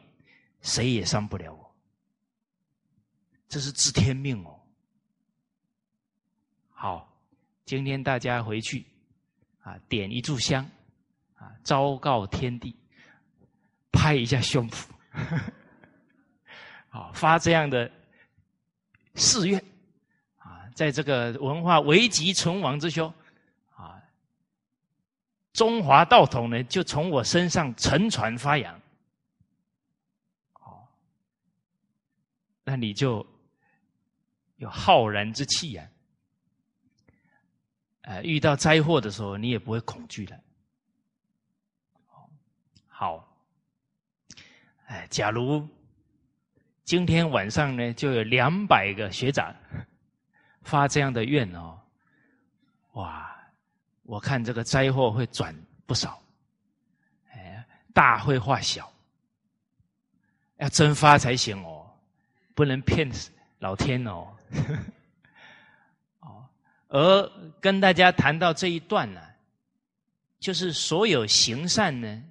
[0.61, 1.75] 谁也伤不了我。
[3.47, 4.59] 这是知天命哦。”
[6.83, 7.07] 好，
[7.63, 8.85] 今天大家回去
[9.61, 10.69] 啊，点一炷香
[11.35, 12.75] 啊，昭告天地，
[13.89, 14.89] 拍一下胸脯。
[16.91, 17.89] 好，发这样的
[19.15, 19.63] 誓愿
[20.35, 23.13] 啊，在这个文化危急存亡之秋
[23.77, 24.03] 啊，
[25.53, 28.75] 中华道统呢，就从我身上承传发扬。
[30.55, 30.85] 哦，
[32.65, 33.25] 那你就
[34.57, 35.89] 有浩然之气呀！
[38.03, 40.39] 呃，遇到灾祸的时候，你也不会恐惧的。
[42.87, 43.27] 好，
[44.85, 45.67] 哎，假如。
[46.85, 49.55] 今天晚上呢，就有两百个学长
[50.63, 51.79] 发这样的愿哦，
[52.91, 53.33] 哇！
[54.03, 56.21] 我看这个灾祸会转不少，
[57.31, 58.91] 哎，大会化小，
[60.57, 61.89] 要真发才行哦，
[62.53, 63.09] 不能骗
[63.59, 64.27] 老天哦。
[66.93, 69.21] 而跟大家谈到这一段呢，
[70.39, 72.23] 就是所有行善呢，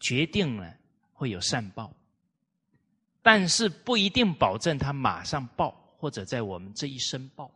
[0.00, 0.74] 决定了
[1.12, 1.92] 会有善报。
[3.20, 7.50] 但是不一定保证他马上报，或者在我们这一生报。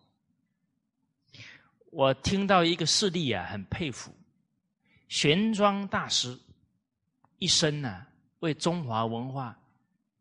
[1.90, 4.14] 我听到一个事例啊，很佩服，
[5.08, 6.38] 玄奘大师
[7.38, 8.06] 一生呢
[8.40, 9.58] 为中华文化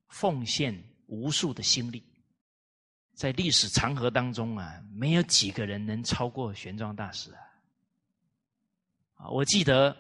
[0.08, 2.02] 奉献无数的心力，
[3.20, 7.42] 在历史长河当中啊，没有几个人能超过玄奘大师啊。
[9.16, 9.94] 啊，我记得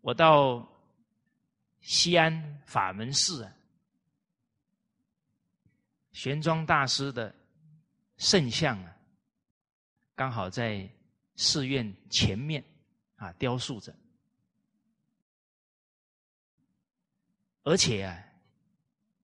[0.00, 0.68] 我到
[1.80, 3.52] 西安法门寺啊。
[6.10, 7.32] 玄奘大师的
[8.16, 8.96] 圣像啊，
[10.16, 10.90] 刚好在
[11.36, 12.64] 寺院前面
[13.14, 13.94] 啊雕塑着，
[17.62, 18.24] 而且啊，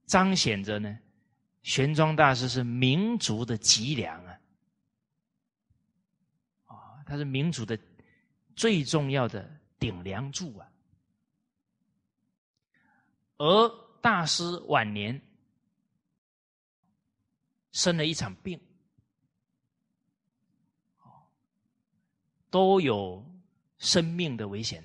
[0.06, 0.96] 彰显着呢，
[1.66, 4.40] 玄奘大师是民族的脊梁啊，
[6.66, 7.76] 啊，他是民族的
[8.54, 10.70] 最重要的顶梁柱啊，
[13.38, 13.68] 而
[14.00, 15.20] 大师晚年。
[17.72, 18.58] 生了一场病，
[22.48, 23.22] 都有
[23.76, 24.82] 生命的危险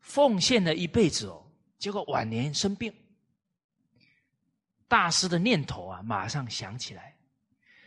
[0.00, 1.39] 奉献了一辈子哦，
[1.80, 2.94] 结果晚年生病，
[4.86, 7.16] 大师的念头啊，马上想起来，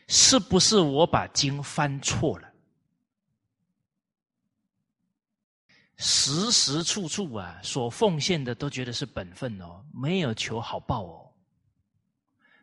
[0.07, 2.51] 是不是我把经翻错了？
[5.97, 11.31] 时时处处啊，所奉献的都觉得是本分哦，没有求好报哦，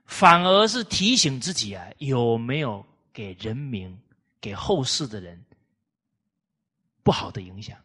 [0.06, 3.96] 反而是提醒自己啊，有没有给人民、
[4.40, 5.40] 给后世的人
[7.04, 7.78] 不好的影响？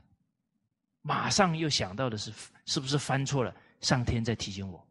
[1.03, 2.33] 马上又想到的是，
[2.65, 3.55] 是不是翻错了？
[3.81, 4.83] 上天在提醒我。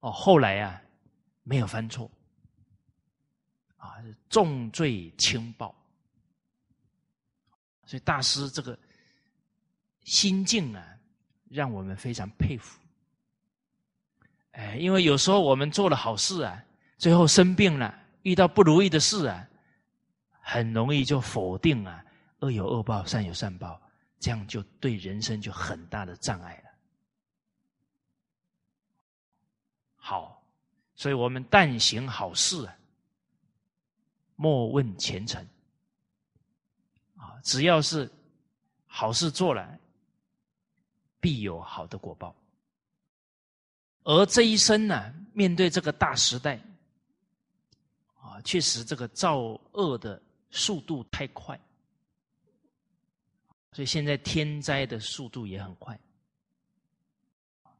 [0.00, 0.80] 哦，后来啊，
[1.42, 2.10] 没有翻错，
[3.76, 3.96] 啊，
[4.28, 5.74] 重罪轻报。
[7.86, 8.78] 所以大师这个
[10.04, 10.98] 心境啊，
[11.48, 12.80] 让我们非常佩服。
[14.52, 16.64] 哎，因为有时候我们做了好事啊，
[16.96, 19.46] 最后生病了，遇到不如意的事啊，
[20.40, 22.02] 很容易就否定啊。
[22.40, 23.80] 恶有恶报，善有善报，
[24.18, 26.70] 这样就对人生就很大的障碍了。
[29.96, 30.42] 好，
[30.94, 32.76] 所以我们但行好事啊，
[34.36, 35.46] 莫问前程。
[37.16, 38.10] 啊，只要是
[38.86, 39.78] 好事做了，
[41.20, 42.34] 必有好的果报。
[44.02, 46.60] 而这一生呢，面对这个大时代，
[48.20, 49.38] 啊，确实这个造
[49.72, 51.58] 恶的速度太快。
[53.74, 55.98] 所以现在天灾的速度也很快。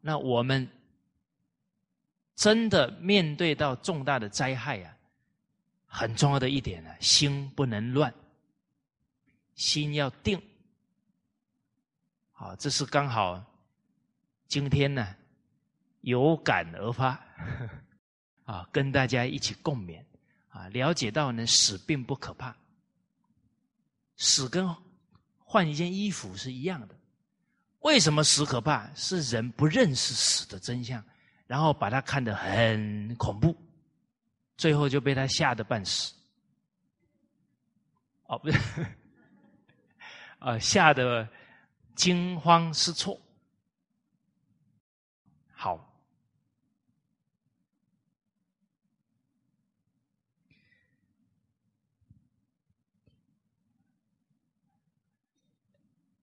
[0.01, 0.68] 那我们
[2.34, 4.97] 真的面对到重大的灾害啊，
[5.86, 8.12] 很重要的一点呢，心不能乱，
[9.55, 10.42] 心要定。
[12.32, 13.40] 好，这是刚好
[14.49, 15.14] 今天呢
[16.01, 17.18] 有感而发，
[18.45, 20.05] 啊，跟大家一起共勉
[20.49, 22.55] 啊，了解到呢死并不可怕，
[24.16, 24.68] 死跟。
[25.55, 26.97] 换一件衣服是一样的，
[27.79, 28.93] 为什么死可怕？
[28.97, 31.01] 是人不认识死的真相，
[31.47, 33.57] 然后把它看得很恐怖，
[34.57, 36.13] 最后就被他吓得半死。
[38.25, 38.59] 哦，不对，
[40.41, 41.29] 啊， 吓得
[41.95, 43.17] 惊慌失措。
[45.53, 45.89] 好。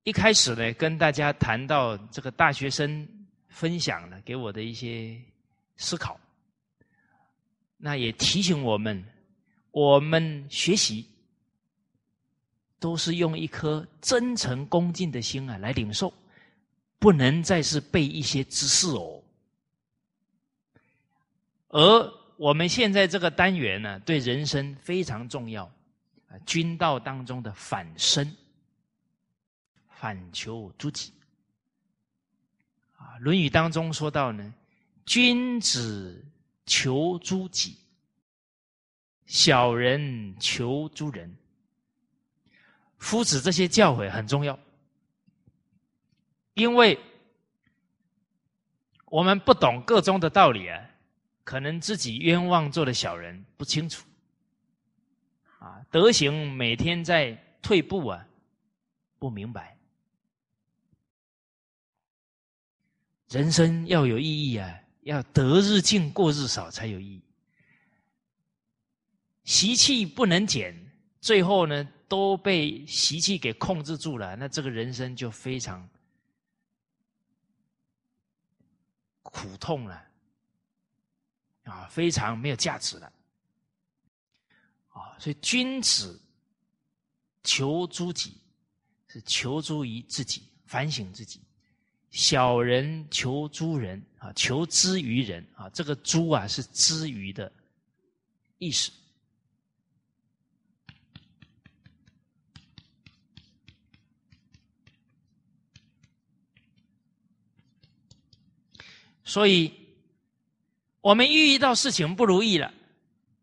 [0.04, 3.08] 一开始呢，跟大家谈到这个大学生
[3.50, 5.16] 分享了给我的一些
[5.78, 6.20] 思考，
[7.78, 9.04] 那也提醒我们，
[9.70, 11.08] 我们学习
[12.80, 16.12] 都是用一颗真诚恭敬的心啊来领受，
[16.98, 19.22] 不能再是背一些知识哦。
[21.68, 25.66] 而我们现在这个单元呢，对人生非常重要
[26.28, 28.36] 啊，军道当中的反身。
[30.02, 31.14] 反求诸己
[32.98, 34.52] 啊，《论语》当中说到呢，
[35.06, 36.26] 君子
[36.66, 37.78] 求诸己，
[39.28, 41.32] 小人求诸人。
[42.98, 44.58] 夫子这些教诲很重要，
[46.56, 47.00] 因为
[49.06, 50.84] 我们不懂各中的道理啊，
[51.44, 54.04] 可能自己冤枉做的小人不清楚
[55.60, 58.28] 啊，德行每天在退步啊，
[59.20, 59.78] 不明白。
[63.32, 67.24] 人生要有意义啊，要得日进过日少才有意义。
[69.46, 70.76] 习气不能减，
[71.22, 75.90] 最后呢都被习气给控制住了，那这个人生就非常
[79.22, 80.06] 苦痛了，
[81.64, 83.14] 啊，非常没有价值了，
[84.90, 86.22] 啊，所以君子
[87.44, 88.42] 求诸己，
[89.08, 91.42] 是求诸于自己，反省自己。
[92.12, 97.52] 小人求诸人啊，求之于人啊，这个“诸”啊是之于的
[98.58, 98.92] 意思。
[109.24, 109.74] 所以，
[111.00, 112.74] 我们遇到事情不如意了，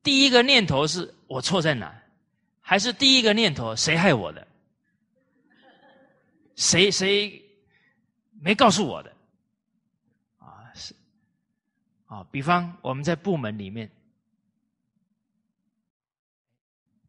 [0.02, 2.02] 第一个念头是我错在哪？
[2.60, 4.46] 还是第一个念头谁害我的？
[6.54, 7.42] 谁谁？
[8.41, 9.14] 没告诉我的，
[10.39, 10.95] 啊是，
[12.07, 13.91] 啊，比方我们在部门里面，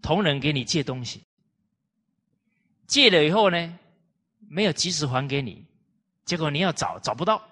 [0.02, 1.24] 同仁给你借东西，
[2.88, 3.80] 借了以后呢，
[4.40, 5.66] 没有及时还给你，
[6.26, 7.48] 结果你要找找不到，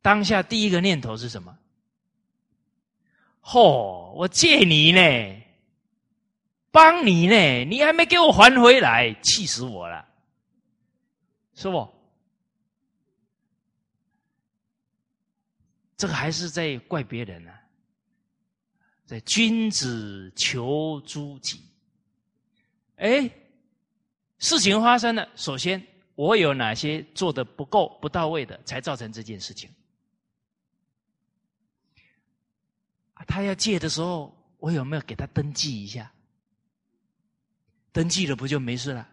[0.00, 1.58] 当下第一个念头是什么？
[3.42, 5.42] 嚯，我借你呢，
[6.70, 10.07] 帮你呢，你还没给我还回来，气死我了，
[11.58, 11.92] 是不？
[15.96, 17.52] 这个还是在怪别人呢，
[19.04, 21.60] 在君子求诸己。
[22.98, 23.28] 哎，
[24.38, 25.84] 事情发生了，首先
[26.14, 29.68] 我有哪些做的不够、不到位的，才造成这件事情？
[33.26, 36.12] 他要借的时候，我有没有给他登记一下？
[37.90, 39.08] 登记了不就没事了？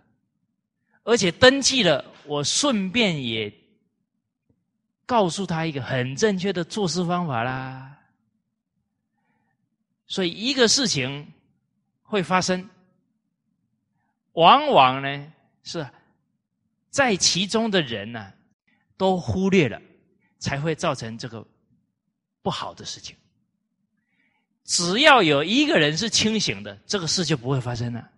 [1.03, 3.53] 而且登记了，我顺便也。
[5.07, 7.95] 告诉他一个很正确的做事方法啦。
[10.07, 11.31] 所以一个事情
[12.01, 12.67] 会发生，
[14.31, 15.87] 往往呢是
[16.89, 18.33] 在其中的人呢
[18.97, 19.79] 都忽略了，
[20.39, 21.47] 才会造成这个
[22.41, 23.15] 不好的事情。
[24.63, 28.09] 只要有一个人是清醒的，这个事就不会发生了。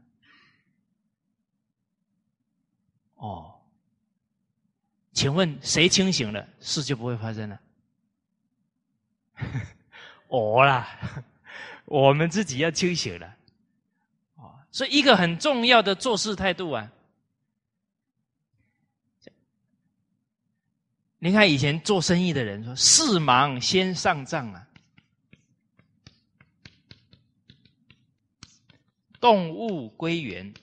[3.16, 3.55] 哦。
[5.18, 7.59] 请问谁清醒了，事就不会发生了？
[10.30, 10.88] 我啦，
[11.86, 13.26] 我们自己要清醒了。
[14.36, 16.91] 啊，所以一个很重要的做事态度啊。
[21.18, 24.68] 你看以前做生意的人说：“事忙先上账啊。”
[29.20, 30.53] 动物归元。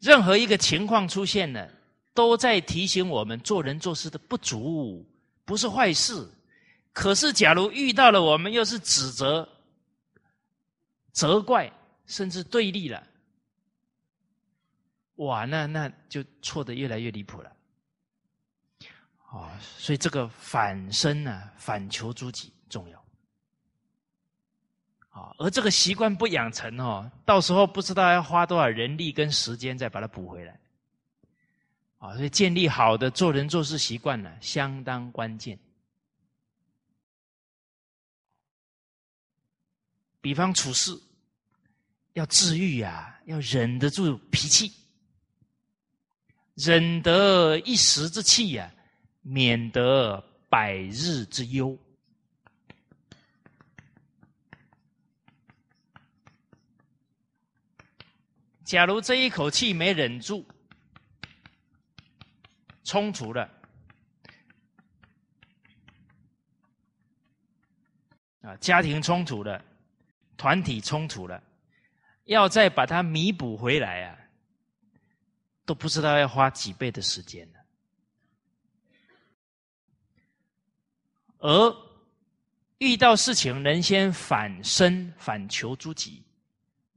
[0.00, 1.70] 任何一个情况出现了，
[2.14, 5.04] 都在提醒我们做人做事的不足，
[5.44, 6.28] 不是坏事。
[6.92, 9.46] 可是，假如遇到了我们又是指责、
[11.12, 11.70] 责怪，
[12.06, 13.06] 甚至对立了，
[15.16, 17.52] 哇，那那就错的越来越离谱了。
[19.28, 23.05] 啊，所以这个反身呢，反求诸己重要。
[25.16, 30.60] 啊，而这个习惯不养成哦，到时候不知道要花多少人力跟时间再把它补回来。
[31.96, 35.58] 啊，所以建立好的做人做事习惯呢，相当关键。
[40.20, 40.92] 比方处事，
[42.12, 44.70] 要治愈呀，要忍得住脾气，
[46.56, 48.70] 忍得一时之气呀，
[49.22, 51.78] 免得百日之忧。
[58.66, 60.44] 假如这一口气没忍住，
[62.82, 63.48] 冲突了，
[68.40, 69.64] 啊，家庭冲突了，
[70.36, 71.40] 团体冲突了，
[72.24, 74.18] 要再把它弥补回来啊，
[75.64, 77.60] 都不知道要花几倍的时间了。
[81.38, 81.76] 而
[82.78, 86.24] 遇到事情能先反身反求诸己，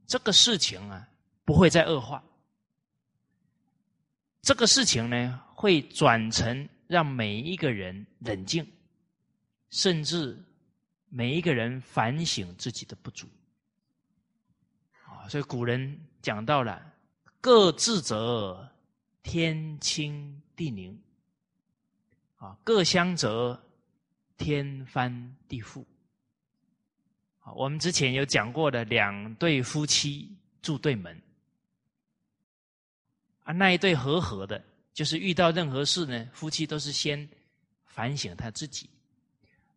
[0.08, 1.06] 这个事情啊。
[1.50, 2.22] 不会再恶化。
[4.40, 8.64] 这个事情呢，会转成让每一个人冷静，
[9.70, 10.40] 甚至
[11.08, 13.26] 每一个人反省自己的不足。
[15.04, 16.80] 啊，所以古人讲到了
[17.42, 18.70] “各自责，
[19.24, 20.96] 天清地宁”，
[22.38, 23.60] 啊，“各相责，
[24.36, 25.84] 天翻地覆”。
[27.42, 30.32] 啊，我们之前有讲过的两对夫妻
[30.62, 31.20] 住对门。
[33.52, 37.28] 那一对和和的，就是遇到任何事呢，夫妻都是先
[37.86, 38.88] 反省他自己。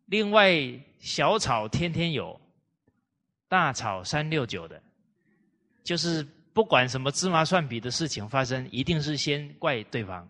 [0.06, 0.52] 另外，
[0.98, 2.38] 小吵天天有，
[3.48, 4.82] 大吵三六九的，
[5.82, 6.22] 就是
[6.52, 10.28] 不管什么芝麻蒜皮的事情发生，一定是先怪对方。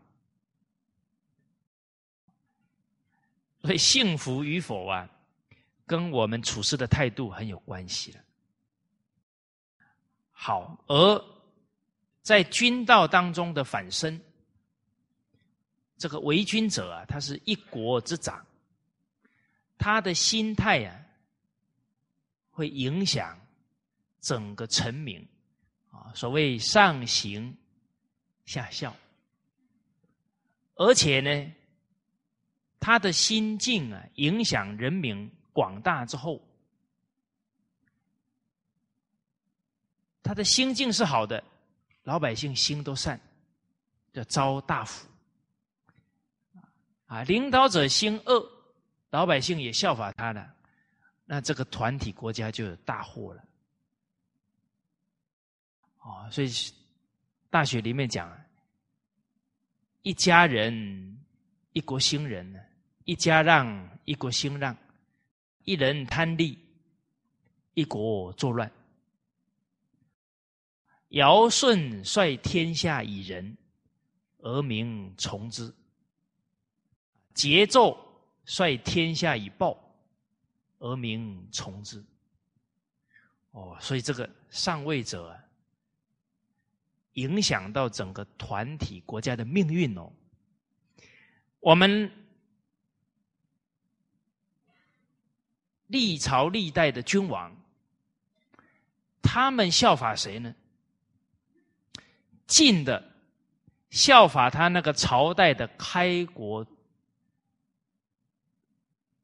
[3.63, 5.09] 所以，幸福与否啊，
[5.87, 8.21] 跟我们处事的态度很有关系了。
[10.31, 11.34] 好，而。
[12.25, 14.19] 在军道当中的反身，
[15.99, 18.45] 这个为军者啊，他是一国之长，
[19.77, 21.05] 他的心态啊，
[22.51, 23.39] 会影响
[24.23, 25.21] 整个臣民
[25.91, 26.11] 啊。
[26.15, 27.55] 所谓上行
[28.47, 28.97] 下效，
[30.77, 31.53] 而且呢，
[32.81, 36.41] 他的心境啊，影响人民广大之后，
[40.23, 41.45] 他的心境是好的。
[42.05, 43.21] 老百姓心都善，
[44.13, 45.09] 叫招大福。
[47.07, 48.51] 啊，领导者心恶，
[49.11, 50.55] 老百姓也效法他了，
[51.25, 53.45] 那这个团体国家就有大祸了。
[56.01, 56.49] 哦，所以
[57.51, 58.31] 大学里面讲，
[60.03, 61.19] 一家人，
[61.73, 62.61] 一国兴人呢，
[63.05, 64.75] 一家让，一国兴让；
[65.65, 66.59] 一人贪利，
[67.75, 68.71] 一国作乱。
[71.15, 73.57] 尧舜率天下以仁，
[74.39, 75.73] 而民从之；
[77.35, 77.97] 桀纣
[78.45, 79.77] 率天下以暴，
[80.79, 82.05] 而民从之。
[83.53, 85.37] 哦，所以这个上位者
[87.13, 90.13] 影响到整个团体国家的命运哦。
[91.61, 92.11] 我们。
[95.89, 97.55] 历朝历代的君王，
[99.23, 100.53] 他们效法谁呢？
[102.47, 103.03] 近的
[103.91, 106.67] 效法他那个朝代的开国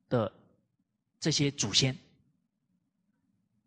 [0.08, 0.32] 的
[1.18, 1.96] 这些祖先，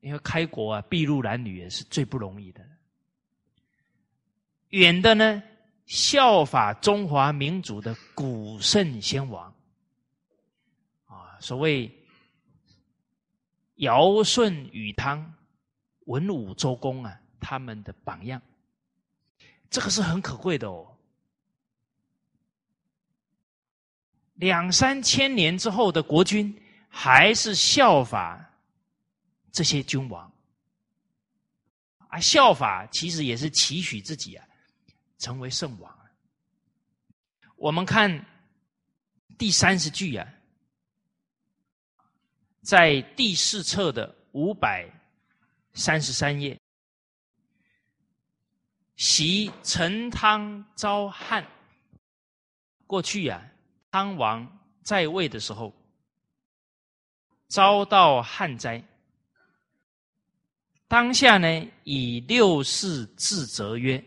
[0.01, 2.65] 因为开国啊，筚路蓝缕也是最不容易的。
[4.69, 5.43] 远的呢，
[5.85, 9.53] 效法中华民族的古圣先王，
[11.05, 11.91] 啊，所谓。
[13.77, 15.33] 尧舜禹汤
[16.05, 18.39] 文武周公啊，他们的榜样，
[19.73, 20.95] 这个是很可贵的哦。
[24.35, 26.55] 两三千年之后的国君，
[26.87, 28.53] 还是效法
[29.51, 30.31] 这些君王
[32.07, 34.47] 啊，效法其实也是期许自己啊，
[35.17, 35.99] 成为圣王。
[37.55, 38.23] 我们看
[39.39, 40.27] 第三十句啊。
[42.61, 44.87] 在第四册的五百
[45.73, 46.57] 三十三页，
[49.05, 51.45] 袭陈汤遭旱。
[52.87, 53.45] 过去呀，
[53.91, 54.47] 汤王
[54.81, 55.75] 在位的时候，
[57.49, 58.81] 遭到旱灾。
[60.87, 64.01] 当下呢，以六事自责曰：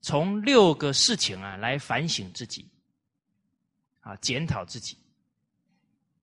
[0.00, 2.64] 从六个事情啊来反省自己，
[4.02, 4.96] 啊，检讨自己。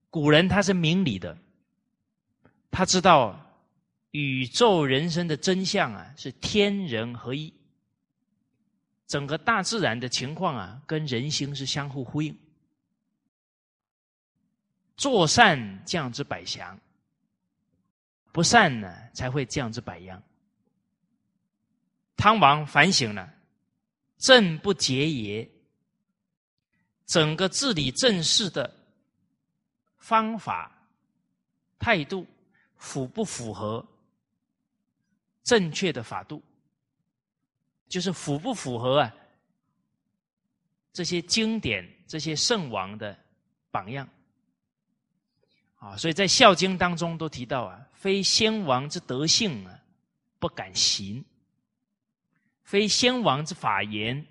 [0.08, 1.36] 古人他是明理的，
[2.70, 3.38] 他知道
[4.16, 7.52] 宇宙人生的真相啊是天人合一，
[9.06, 12.34] 整个大自然的情况啊跟人心是相互呼应，
[14.96, 16.80] 做善降之百祥，
[18.32, 20.22] 不善呢才会降之百殃。
[22.16, 23.30] 汤王反省了，
[24.16, 25.46] 政不结也，
[27.04, 28.74] 整个治理政事的。
[29.98, 30.70] 方法、
[31.80, 32.24] 态度
[32.76, 33.84] 符不符合
[35.46, 36.42] 正确的法度？
[37.88, 39.14] 就是符不符合啊？
[40.92, 43.16] 这些经典、这些圣王的
[43.70, 44.08] 榜样
[45.76, 49.78] 啊，所以在《孝经》当中都提到啊：“非先王之德性啊，
[50.40, 51.22] 不敢行；
[52.64, 54.26] 非先王之法言，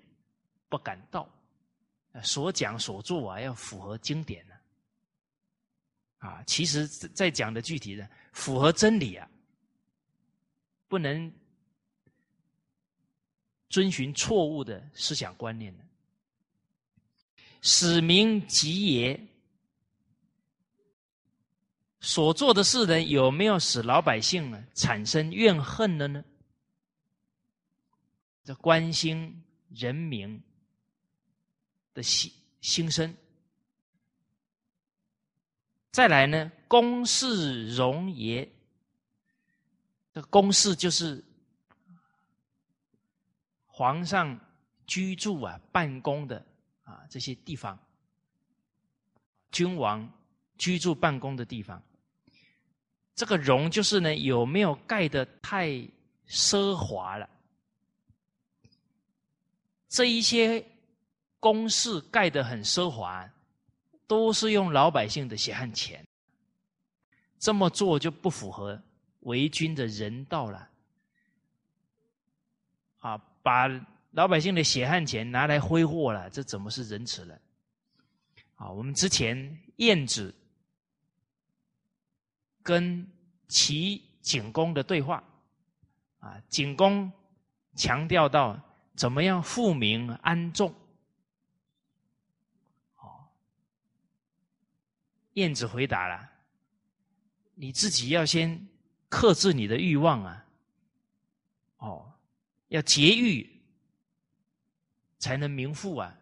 [0.68, 1.30] 不敢道。”
[2.24, 4.54] 所讲所做啊，要符合经典啊。
[6.28, 9.30] 啊，其实在讲的具体的符合真理啊，
[10.88, 11.32] 不能
[13.70, 15.84] 遵循错误的思想观念的。
[17.62, 19.28] 使民吉也，
[22.00, 26.24] 所做的事呢，有没有使老百姓呢产生怨恨了呢？
[28.44, 30.40] 这关心人民
[31.96, 32.32] 的心
[32.62, 33.16] 心声。
[35.92, 38.48] 再来呢，公事容也。
[40.16, 41.22] 这个公事就是
[43.68, 44.40] 皇上
[44.88, 46.42] 居住啊、办公的
[46.86, 47.78] 啊这些地方，
[49.52, 50.10] 君王
[50.58, 51.84] 居住办公的地方。
[53.14, 55.70] 这个容就是呢，有没有盖的太
[56.30, 57.30] 奢华了？
[59.90, 60.66] 这一些
[61.42, 63.30] 公事盖的很奢华。
[64.08, 66.06] 都是用老百姓的血汗钱，
[67.40, 68.80] 这么做就不符合
[69.26, 70.68] 为君的人道了。
[73.00, 73.68] 啊，把
[74.12, 77.40] 老百姓的血汗钱拿来挥霍了，这怎么是仁慈了？
[78.56, 80.34] 啊，我们之前晏子
[82.64, 83.08] 跟
[83.48, 85.24] 齐景公的对话，
[86.20, 87.12] 啊，景公
[87.76, 88.60] 强调到
[88.96, 90.74] 怎么样富民安众。
[95.34, 96.30] 燕子回答了
[97.56, 98.68] ：“你自己要先
[99.16, 100.46] 克制你的欲望啊，
[101.78, 102.12] 哦，
[102.68, 103.50] 要节欲
[105.20, 106.14] 才能民富啊，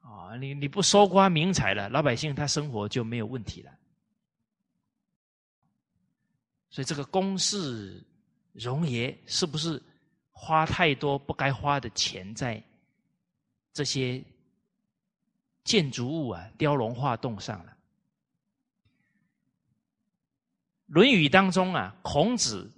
[0.00, 3.72] 啊，你你不搜刮民财了，老百姓他生活就没有问题了。
[6.68, 8.02] 所以这个公事
[8.54, 9.80] 容爷是不是
[10.32, 12.60] 花太多不该花的钱在
[13.72, 14.20] 这些
[15.62, 17.70] 建筑物啊雕龙画栋上了。
[20.92, 22.70] 《论语》当中啊，孔子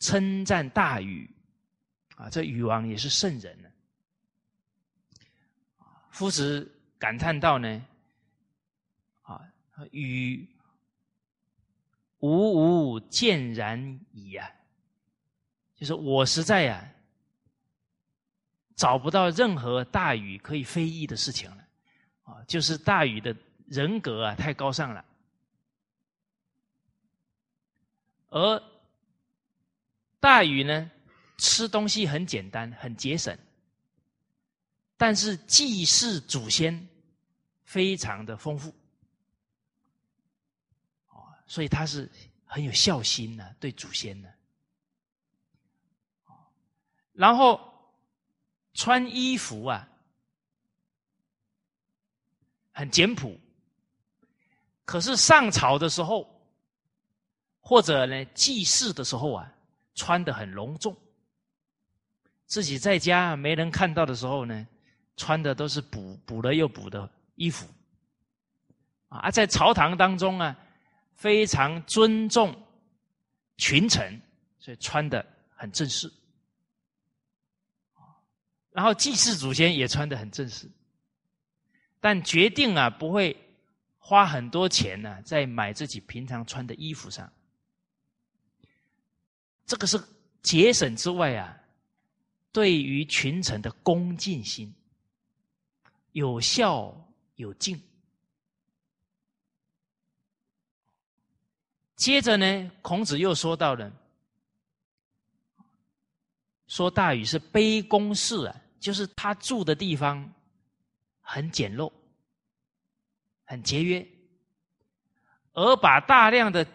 [0.00, 1.30] 称赞大禹
[2.16, 3.68] 啊，这禹王也是圣人呢。
[6.10, 6.68] 夫子
[6.98, 7.86] 感叹道呢，
[9.22, 9.40] 啊，
[9.92, 10.44] 禹
[12.18, 14.50] 吾吾见然矣啊，
[15.76, 16.84] 就是我实在呀。
[18.74, 21.68] 找不到任何大禹可以非议的事情了，
[22.22, 25.04] 啊，就是大禹的人格啊太高尚了，
[28.30, 28.62] 而
[30.18, 30.90] 大禹呢
[31.36, 33.38] 吃东西很简单很节省，
[34.96, 36.88] 但是祭祀祖先
[37.62, 38.74] 非常的丰富，
[41.46, 42.10] 所以他是
[42.46, 44.34] 很有孝心的对祖先的，
[47.12, 47.68] 然后。
[48.72, 49.86] 穿衣服啊，
[52.70, 53.38] 很简朴。
[54.84, 56.39] 可是上朝的时候，
[57.70, 59.48] 或者呢祭祀的时候啊，
[59.94, 60.96] 穿的很隆重。
[62.46, 64.66] 自己在家没人看到的时候呢，
[65.16, 67.64] 穿的都是补补了又补的衣服。
[69.06, 70.58] 啊，在朝堂当中啊，
[71.14, 72.52] 非常尊重
[73.56, 74.20] 群臣，
[74.58, 76.12] 所以穿的很正式。
[78.72, 80.68] 然后祭祀祖先也穿的很正式，
[82.00, 83.36] 但决定啊不会
[83.96, 87.32] 花很多钱呢，在买自己平常穿的衣服上。
[89.70, 89.96] 这个是
[90.42, 91.56] 节省之外啊，
[92.50, 94.74] 对于群臣的恭敬心，
[96.10, 96.92] 有孝
[97.36, 97.80] 有敬。
[101.94, 103.92] 接着呢，孔子又说到了。
[106.66, 110.28] 说大禹是卑躬士啊，就是他住的地方
[111.20, 111.92] 很简陋、
[113.44, 114.04] 很节约，
[115.52, 116.66] 而把大量的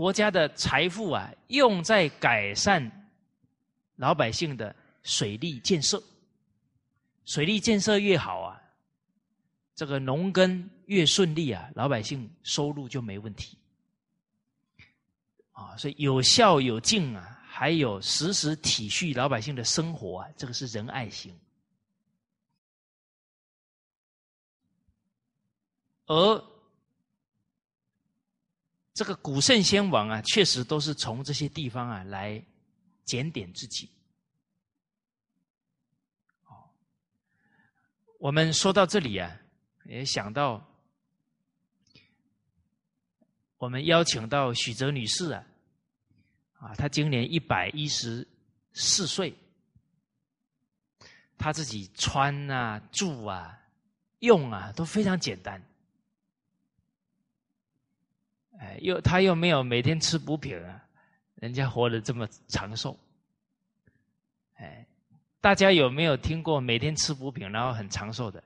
[0.00, 2.80] 国家的财富啊用在改善
[3.96, 6.02] 老百姓的水利建设。
[7.26, 8.58] 水利建设越好啊，
[9.74, 13.58] 这个农耕越顺利啊，老百姓收入就没问题。
[15.52, 17.36] 啊，所以有孝有敬啊。
[17.46, 21.38] 还有时时体恤老百姓的生活啊，这个是仁爱心。
[26.06, 26.44] 而
[28.92, 32.42] 这个古圣先王啊，确实都是从这些地方啊来
[33.04, 33.88] 检点自己。
[38.18, 39.34] 我们说到这里啊，
[39.84, 40.62] 也想到
[43.56, 45.46] 我们邀请到许哲女士啊。
[46.58, 48.26] 啊，她今年一百一十
[48.74, 49.34] 四岁，
[51.38, 53.58] 他自己穿啊、住啊、
[54.18, 55.62] 用啊都非常简单，
[58.60, 60.84] 哎，又他又没有每天吃补品啊，
[61.36, 62.96] 人家活得这么长寿，
[64.56, 64.86] 哎，
[65.40, 68.44] 大家有没有听过每天吃补品然后很长寿的？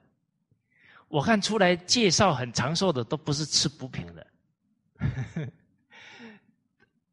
[1.09, 4.27] 我看出来介绍很长寿的都不是吃补品的，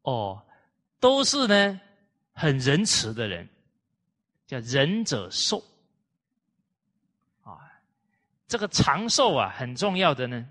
[0.02, 0.42] 哦。
[1.02, 1.80] 都是呢，
[2.32, 3.48] 很仁慈的人，
[4.46, 5.60] 叫仁者寿
[7.42, 7.58] 啊。
[8.46, 10.48] 这个长寿啊，很重要的呢，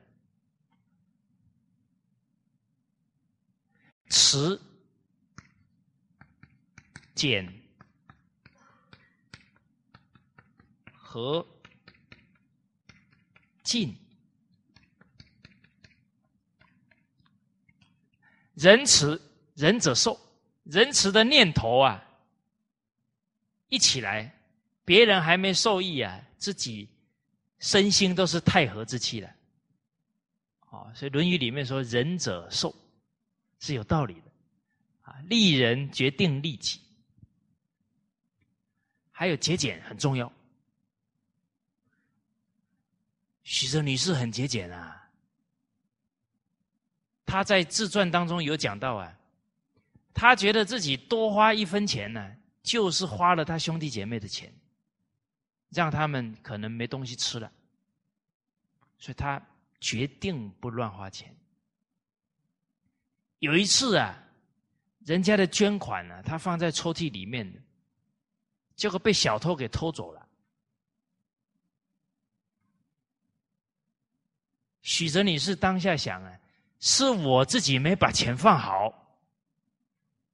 [4.12, 4.62] 慈、
[7.16, 7.48] 俭
[10.92, 11.48] 和
[13.64, 13.96] 进，
[18.54, 19.20] 仁慈，
[19.56, 20.20] 仁者寿。
[20.64, 22.04] 仁慈的念头啊，
[23.70, 24.38] 一起来，
[24.84, 26.90] 别人还没受益啊，自己
[27.60, 29.30] 身心都是太和之气了。
[30.70, 32.76] 啊，所以《论语》里面说“仁者寿”
[33.62, 34.32] 是有道理的
[35.04, 36.82] 啊，利人决定利己，
[39.10, 40.30] 还有节俭很重要。
[43.44, 45.10] 许哲女士很节俭啊，
[47.26, 49.18] 她在自传当中有讲到啊。
[50.14, 54.54] 他觉得自己多花一分钱呢，就是花了他兄弟姐妹的钱，
[55.70, 57.50] 让他们可能没东西吃了，
[59.00, 59.42] 所以他
[59.80, 61.34] 决定不乱花钱。
[63.42, 64.18] 有一次啊，
[65.06, 67.60] 人家的捐款呢，他放在抽屉里面的，
[68.76, 70.28] 结果被小偷给偷走了。
[74.82, 76.40] 许哲女士当下想啊，
[76.80, 78.98] 是我自己没把钱放好。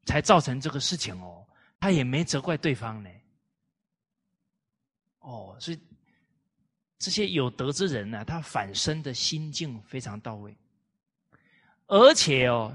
[0.05, 1.45] 才造成这个事情哦，
[1.81, 3.09] 他也没责怪对方呢。
[5.19, 5.77] 哦，所以
[6.97, 10.55] 这些有德之人呢，他反身的心境非常到位，
[11.87, 12.73] 而且哦，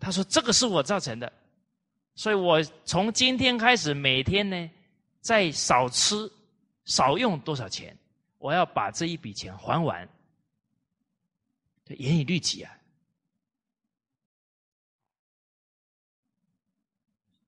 [0.00, 1.32] 他说这个是我造成的，
[2.16, 4.70] 所以我从今天开始每天呢，
[5.20, 6.28] 再少吃
[6.86, 7.96] 少用多少钱，
[8.38, 10.08] 我要把这一笔钱还完，
[11.86, 12.76] 严以律己啊。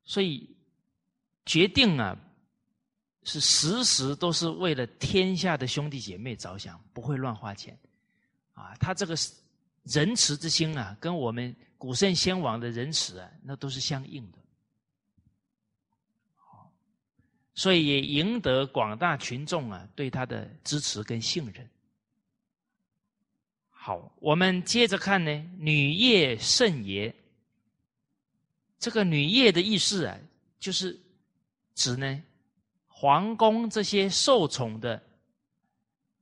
[0.05, 0.49] 所以
[1.47, 2.17] 决定啊。
[3.25, 7.79] 是时时都是为了天下的兄弟姐妹着想，不会乱花钱，
[8.53, 9.17] 啊，他这个
[9.85, 14.39] 仁慈之心啊，跟我们古圣先王的仁慈啊，那都是相应的，
[17.55, 21.69] 所以也赢得广大群众啊对他的支持跟信任。
[23.69, 27.13] 好，我们接着看呢，女业圣爷。
[28.79, 30.17] 这个女业的意思啊，
[30.61, 30.97] 就是
[31.75, 32.23] 指呢。
[32.87, 35.03] 皇宫这些受宠的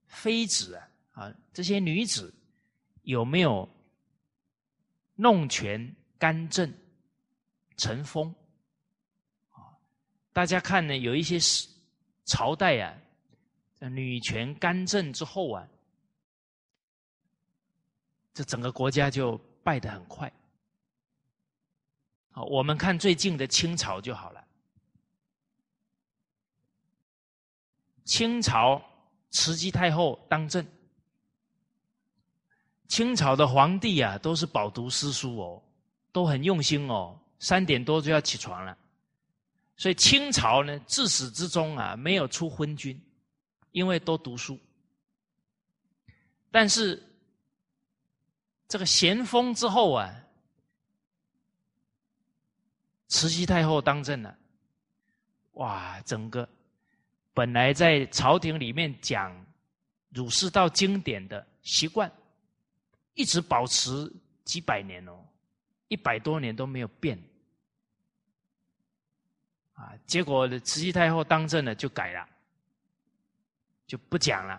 [0.06, 2.32] 妃子啊，啊，这些女子
[3.02, 3.68] 有没有
[5.20, 6.72] 弄权干政、
[7.76, 8.34] 成风？
[9.50, 9.76] 啊，
[10.32, 11.68] 大家看呢，有一些是
[12.24, 12.96] 朝代啊，
[13.90, 15.68] 女权干政之后啊，
[18.32, 20.32] 这整个国家就败得很快。
[22.30, 24.42] 好，我们看最近的清朝就好了。
[28.06, 28.82] 清朝
[29.30, 30.66] 慈禧太后当政，
[32.90, 35.62] 清朝的皇帝啊，都是饱读诗书哦，
[36.10, 38.76] 都很用心哦，三点多就要起床了。
[39.76, 43.00] 所以清朝呢，自始至终啊，没有出昏君，
[43.70, 44.58] 因为都读书。
[46.50, 47.00] 但是
[48.66, 50.12] 这个咸丰之后啊，
[53.06, 54.36] 慈禧太后当政了，
[55.52, 56.46] 哇，整个。
[57.32, 59.32] 本来在朝廷里面讲
[60.08, 62.10] 儒释道经典的习惯，
[63.20, 64.10] 一直保持
[64.46, 65.22] 几百年哦，
[65.88, 67.22] 一百多年都没有变。
[69.74, 72.26] 啊，结果慈禧太后当政了就改了，
[73.86, 74.58] 就不讲了，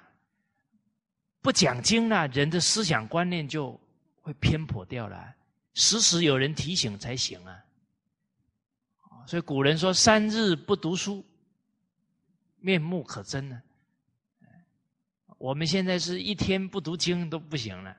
[1.41, 3.79] 不讲经了，人的思想观念就
[4.21, 5.33] 会偏颇掉了，
[5.73, 7.65] 时时有人提醒才行啊。
[9.25, 11.25] 所以古人说：“三日不读书。”
[12.61, 13.59] 面目可憎呢？
[15.39, 17.97] 我们现在是一天不读经都不行了，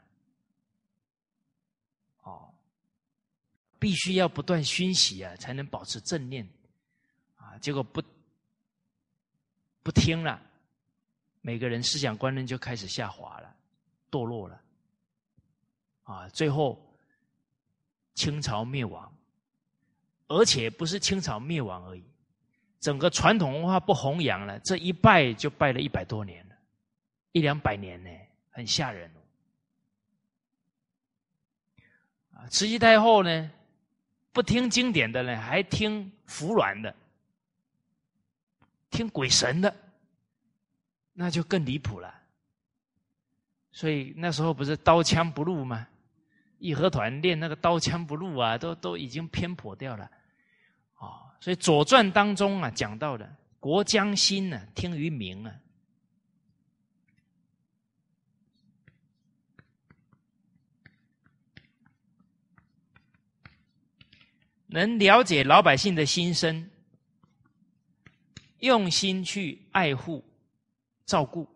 [2.22, 2.54] 哦，
[3.82, 6.48] 必须要不断熏习啊，才能保持正念
[7.34, 7.58] 啊。
[7.58, 8.00] 结果不
[9.82, 10.40] 不听了，
[11.40, 13.56] 每个人思想观念就开始下滑了，
[14.08, 14.62] 堕落了
[16.04, 16.28] 啊。
[16.28, 16.80] 最后
[18.14, 19.12] 清朝灭亡，
[20.28, 22.04] 而且不是清朝灭亡而已。
[22.78, 26.54] 整个传统文化不弘扬了，这一拜就拜了一百多年了，
[27.32, 28.10] 一两百年呢，
[28.48, 29.18] 很吓人哦。
[32.48, 33.50] 慈禧太后呢，
[34.32, 36.94] 不听经典的呢，还听服软的，
[38.90, 39.74] 听鬼神的，
[41.12, 42.12] 那就更离谱了。
[43.70, 45.86] 所以那时候不是刀枪不入吗？
[46.58, 50.04] 义和团练那个刀枪不入啊，都都已经偏颇掉了。
[50.94, 53.28] 啊所以《左传》当中啊讲到的
[53.58, 55.52] “国将兴呢，听于民啊”，
[64.72, 66.68] 能了解老百姓的心声，
[68.60, 70.24] 用心去爱护、
[71.04, 71.46] 照顾，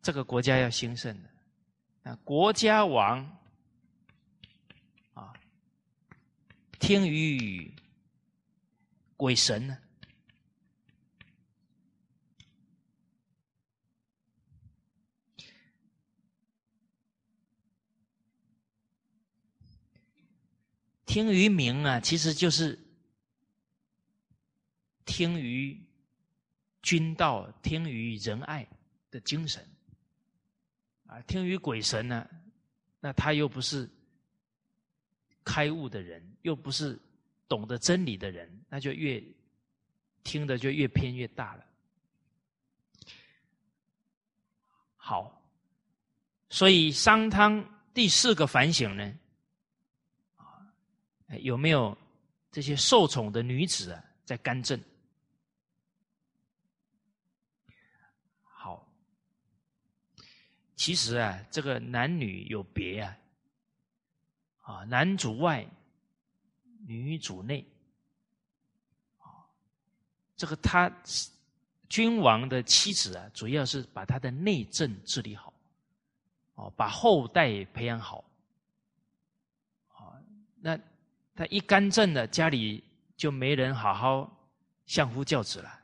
[0.00, 2.10] 这个国家要兴盛的。
[2.10, 3.34] 啊，国家亡。
[6.78, 7.74] 听于
[9.16, 9.76] 鬼神呢？
[21.08, 22.78] 听于明啊，其实就是
[25.06, 25.76] 听于
[26.82, 28.68] 君道、听于仁爱
[29.10, 29.66] 的精神
[31.06, 31.18] 啊。
[31.22, 32.28] 听于鬼神呢，
[33.00, 33.90] 那他又不是。
[35.44, 37.00] 开悟的人，又不是
[37.48, 39.18] 懂得真理的人，那就越
[40.22, 41.64] 听的就越偏越大了。
[44.94, 45.42] 好，
[46.50, 49.10] 所以商汤第四个反省呢，
[51.36, 51.96] 有没有
[52.50, 54.80] 这些受宠的女子啊在干政？
[58.42, 58.86] 好，
[60.74, 63.16] 其实啊，这个男女有别啊。
[64.62, 65.66] 啊，男主外，
[66.86, 67.64] 女主内。
[69.18, 69.48] 啊，
[70.36, 70.90] 这个他
[71.88, 75.54] 君王的妻子啊，主要是把他的内政治理好，
[76.54, 78.22] 哦，把后代培养好，
[79.88, 80.20] 啊，
[80.60, 80.78] 那
[81.38, 82.82] 他一干政了，家里
[83.16, 84.28] 就没人好好
[84.86, 85.80] 相夫教子了，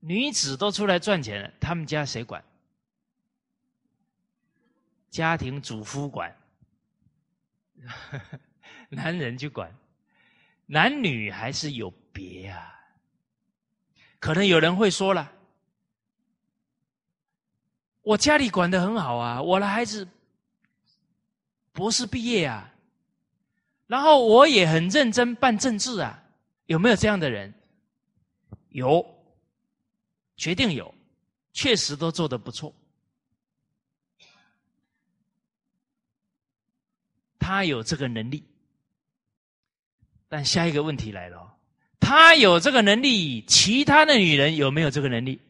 [0.00, 2.42] 女子都出来赚钱了，他们家谁管？
[5.10, 6.34] 家庭主夫管，
[8.88, 9.70] 男人就管，
[10.64, 12.74] 男女还是有别啊。
[14.18, 15.30] 可能有人会说了
[18.00, 20.08] ：“我家里管的很好啊，我的孩子
[21.72, 22.72] 博士毕业啊，
[23.88, 26.22] 然后我也很认真办政治啊，
[26.66, 27.52] 有没有这样的人？
[28.68, 29.04] 有，
[30.36, 30.94] 决定有，
[31.52, 32.72] 确实都做的不错。
[37.38, 38.44] 他有这个能力，
[40.28, 41.56] 但下一个问题来了。”
[42.00, 45.40] 他有这个能力，其他的女人有没有这个能力？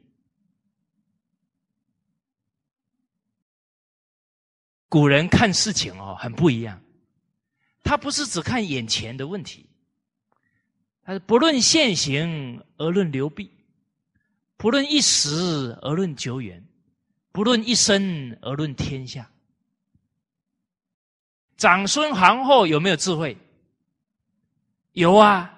[4.88, 6.80] 古人看事情哦，很不一样。
[7.88, 9.66] 他不是只看眼前的问题，
[11.02, 13.50] 他是不论现行而论流弊，
[14.58, 16.62] 不论一时而论久远，
[17.32, 19.30] 不论一生而论天下。
[21.56, 23.34] 长孙皇后有没有智慧？
[24.92, 25.54] 有啊。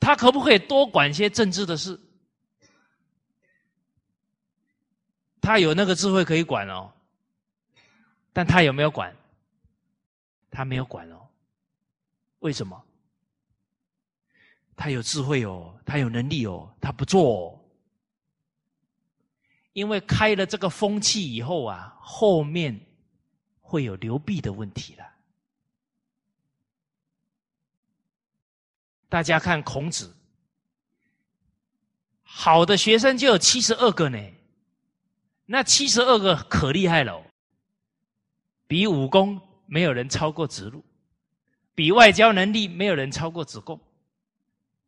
[0.00, 1.98] 他可不可以多管些政治的事？
[5.40, 6.92] 他有那个智慧可以管哦，
[8.34, 9.16] 但他有没有管？
[10.50, 11.28] 他没有管哦。
[12.40, 12.84] 为什么？
[14.76, 17.56] 他有智慧哦，他有能力哦，他不做。
[19.72, 22.80] 因为开了这个风气以后啊，后面
[23.60, 25.04] 会有流弊的问题了。
[29.08, 30.16] 大家看孔子，
[32.22, 34.18] 好的学生就有七十二个呢，
[35.46, 37.22] 那七十二个可厉害了，
[38.66, 39.40] 比武功
[39.72, 40.84] 没有人超过子路，
[41.76, 43.80] 比外交能力没有人超过子贡，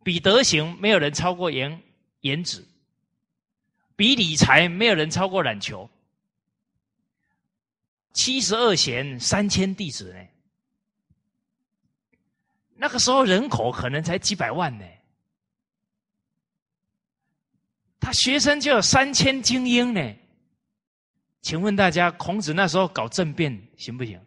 [0.02, 1.80] 比德行没有人超过颜
[2.22, 2.66] 颜子，
[3.94, 5.88] 比理财没有人超过冉求，
[8.12, 10.18] 七十二贤三千弟子呢。
[12.74, 14.84] 那个时候人口可能才几百万呢，
[18.00, 20.14] 他学生就有三千精英呢。
[21.40, 24.20] 请问大家，孔子那时候搞政变行不行？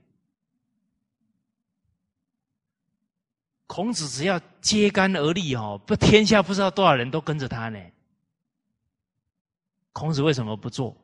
[3.67, 7.79] 孔子只要揭竿而立哦，不天下不知道多少人都跟着他呢。
[9.91, 10.95] 孔子为什么不做？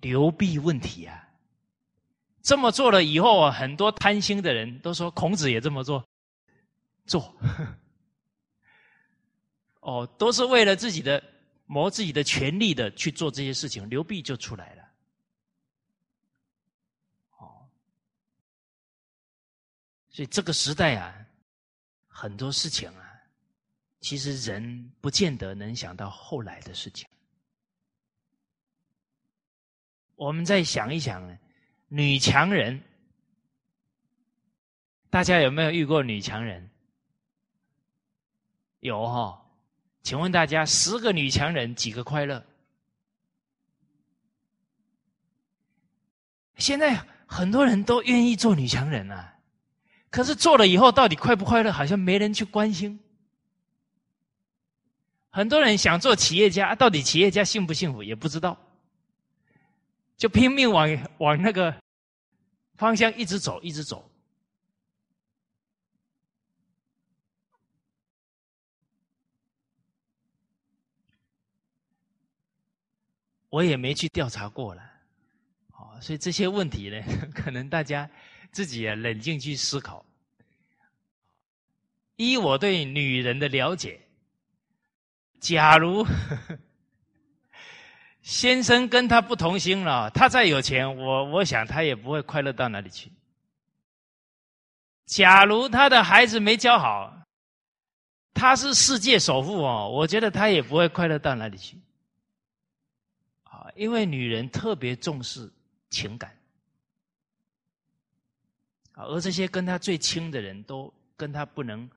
[0.00, 1.28] 流弊问题啊！
[2.40, 6.06] 这么做了以后啊，很多贪心的人都说孔子也这么做，
[7.06, 7.34] 做
[9.80, 11.20] 哦，都是为了自己的
[11.64, 14.82] 谋自己的权利的去做这些事情，流弊就出来了。
[17.38, 17.68] 哦，
[20.16, 21.14] 所以这个时代啊，
[22.06, 23.20] 很多事情啊，
[24.00, 27.06] 其实人不见得能想到后来的事情。
[30.14, 31.38] 我们再想一想，
[31.88, 32.82] 女强人，
[35.10, 36.66] 大家有没有遇过女强人？
[38.80, 39.46] 有哈，
[40.02, 42.42] 请问大家，十个女强人几个快乐？
[46.56, 46.94] 现在
[47.26, 49.35] 很多人都愿意做女强人啊，
[50.16, 51.70] 可是做了以后到底快不快乐？
[51.70, 52.98] 好像没人去关心。
[55.28, 58.56] 很多人想做企业家，到底企业家幸不幸福也不知道。
[60.16, 60.88] 就拼命往
[61.18, 61.82] 往那个
[62.76, 64.10] 方向一直走，一直走。
[73.50, 74.82] 我也没去调查过了，
[75.72, 77.02] 哦，所以这些问题呢，
[77.36, 78.10] 可能大家
[78.52, 80.04] 自己啊冷静去思考。
[82.16, 84.00] 依我对女人的了解，
[85.40, 86.06] 假如。
[88.22, 93.12] 先生跟她不同心了，她再有钱，我我想她也不会快乐到哪里去。
[95.04, 97.16] 假如他的孩子没教好，
[98.34, 101.78] 他是世界首富哦，我觉得他也不会快乐到哪里去。
[103.44, 105.48] 啊，因为女人特别重视
[105.90, 106.35] 情感，
[108.96, 111.88] 而这些跟他最亲的人都跟他不能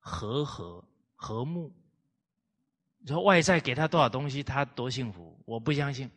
[0.00, 0.84] 和和
[1.14, 1.72] 和睦。
[2.98, 6.10] 你说外在给他多少东西他多幸福我不相信。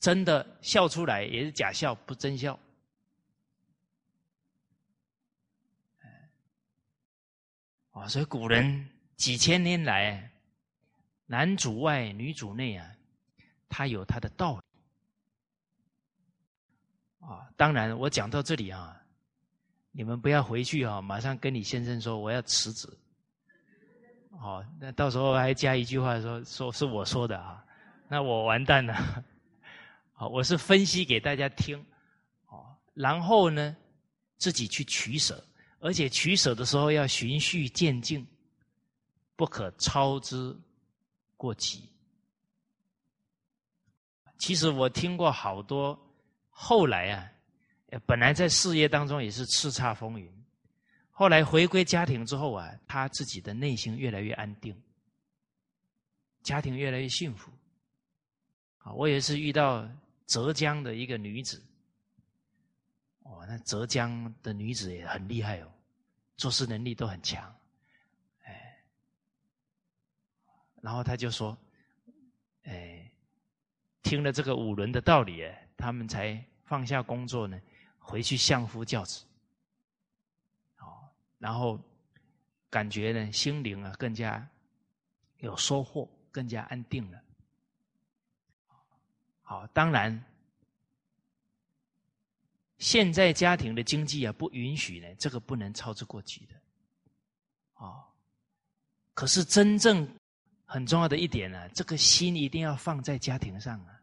[0.00, 2.58] 真的笑出来也是假笑不真笑。
[7.90, 10.30] 啊所以古人几千年来
[11.26, 12.90] 男主外女主内啊
[13.68, 14.63] 他有他的道理
[17.26, 19.00] 啊，当然我讲到这里啊，
[19.92, 22.88] 你们不要回去啊，马上跟你先生说我要辞职。
[24.30, 27.64] 哦，那到时候还加一句话说说是我说的啊，
[28.08, 29.24] 那我完蛋了。
[30.12, 31.78] 好，我是分析给大家听，
[32.48, 33.74] 哦，然后呢，
[34.36, 35.42] 自己去取舍，
[35.80, 38.26] 而且取舍的时候要循序渐进，
[39.34, 40.54] 不可操之
[41.36, 41.88] 过急。
[44.36, 45.98] 其实我听过好多，
[46.56, 47.30] 后来啊，
[48.06, 50.32] 本来在事业当中也是叱咤风云。
[51.10, 54.74] 后来回归家庭之后啊，他自己的内心越来越安定，
[56.42, 57.52] 家庭越来越幸福。
[58.78, 59.88] 啊，我也是遇到
[60.26, 61.62] 浙江的一个女子，
[63.20, 65.68] 哦，那浙江的女子也很厉害哦，
[66.36, 67.54] 做事能力都很强，
[68.44, 68.78] 哎，
[70.82, 71.56] 然后他就说，
[72.64, 73.10] 哎，
[74.02, 77.60] 听了这个五伦的道理，哎，他们才放下工作呢，
[77.98, 79.24] 回去相夫教子。
[80.78, 81.08] 哦
[81.38, 81.78] 然后
[82.70, 84.48] 感觉呢，心灵啊更加
[85.38, 87.22] 有收获，更加安定了。
[89.42, 90.24] 好，当然，
[92.78, 96.54] 现在家庭的经济啊不允许呢，这个不能操之过急的。
[97.74, 98.02] 哦，
[99.12, 100.08] 可是真正
[100.64, 103.93] 很重要的一点呢，这个心一定要放在家庭上啊，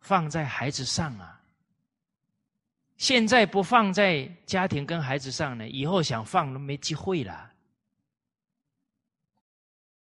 [0.00, 1.40] 放在孩子上啊。
[2.96, 7.50] 现在不放在家庭跟孩子上呢，以后想放都没机会了。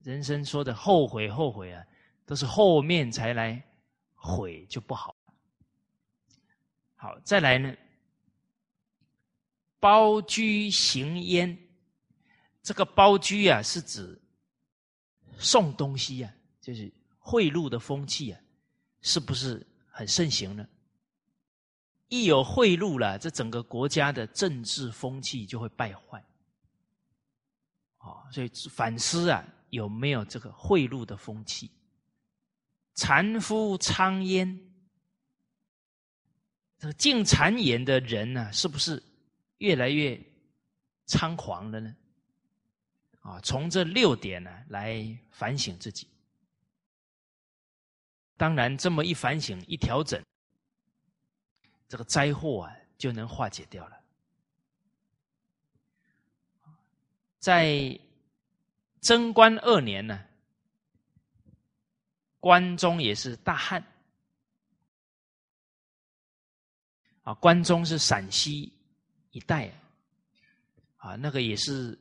[0.05, 1.85] 人生说的后悔后悔啊，
[2.25, 3.61] 都是后面才来
[4.15, 5.17] 悔就不好。
[6.95, 7.77] 好，再来呢，
[9.81, 11.59] 包居行焉，
[12.63, 14.17] 这个包居啊是指
[15.39, 18.41] 送东西啊，就是贿赂的风气啊，
[19.03, 19.67] 是不是
[19.97, 20.69] 很盛行呢？
[22.09, 26.23] 一有贿赂了，这整个国家的政治风气就会败坏。
[27.97, 31.71] 啊，所以反思啊，有没有这个贿赂的风气？
[32.93, 34.61] 残夫苍烟，
[36.79, 39.03] 这个进谗言的人呢，是不是
[39.59, 40.23] 越来越
[41.07, 41.97] 猖狂了呢？
[43.21, 46.07] 啊，从这六点呢来反省自己。
[48.37, 50.23] 当然，这么一反省，一调整。
[51.89, 54.01] 这个灾祸啊，就能化解掉了。
[57.39, 57.99] 在
[59.01, 60.25] 贞观二年呢，
[62.41, 63.83] 关中也是大旱。
[67.23, 68.73] 啊，关中是陕西
[69.31, 69.69] 一带，
[70.97, 71.99] 啊，那个也是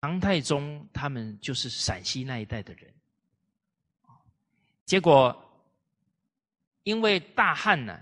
[0.00, 2.94] 唐太宗他们就是陕西那一带的人，
[4.88, 5.44] 结果。
[6.84, 8.00] 因为大旱呢，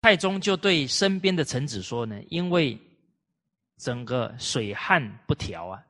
[0.00, 2.80] 太宗就对身边的臣子说呢：“因为
[3.76, 5.84] 整个水旱不调啊，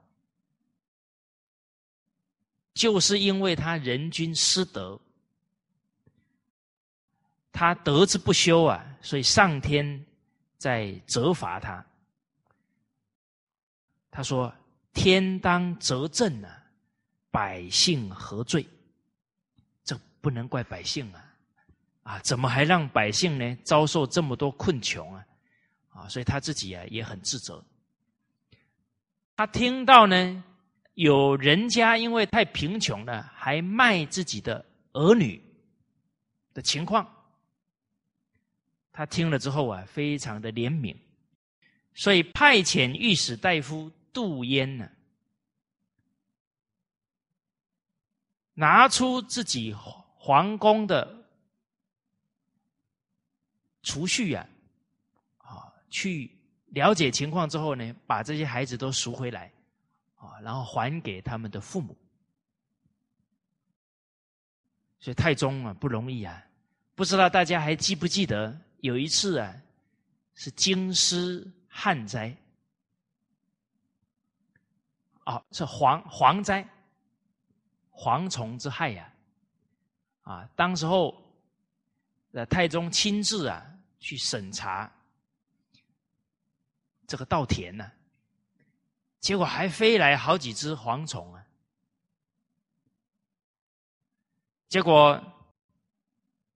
[2.73, 4.99] 就是因为他人君失德，
[7.53, 10.03] 他德之不修啊，所以上天
[10.57, 11.85] 在责罚他。
[14.11, 14.51] 他说：
[14.95, 16.65] 天当责政啊，
[17.31, 18.67] 百姓何罪？”
[20.27, 21.35] 不能怪百姓啊，
[22.03, 25.25] 啊，怎么还让百姓呢遭受这么多困穷啊？
[25.91, 27.65] 啊，所以他自己啊也很自责。
[29.37, 30.43] 他听到呢，
[30.95, 35.41] 有人家因为太贫穷了，还卖自己的儿女
[36.53, 37.09] 的情况，
[38.91, 40.97] 他听了之后啊，非常的怜悯，
[41.95, 44.91] 所以派遣御史大夫杜淹呢，
[48.55, 49.73] 拿出自己。
[50.27, 51.25] 皇宫的
[53.83, 54.45] 储蓄啊，
[55.39, 56.37] 啊，去
[56.71, 59.53] 了解情况之后呢，把这些孩子都赎回来，
[60.17, 61.97] 啊，然后还给他们的父母。
[64.99, 66.45] 所以太宗啊不容易啊，
[66.97, 69.55] 不知道大家还记不记得有一次啊，
[70.35, 72.37] 是京师旱灾，
[75.23, 76.69] 啊，是蝗蝗灾，
[77.93, 79.05] 蝗虫之害呀。
[79.05, 79.16] 啊，
[80.27, 81.23] 啊当时候，
[82.33, 83.65] 呃，太宗亲自啊
[84.01, 84.93] 去审查
[87.07, 87.89] 这个稻田呢，
[89.21, 91.47] 结果还飞来好几只蝗虫啊。
[94.69, 95.23] 结果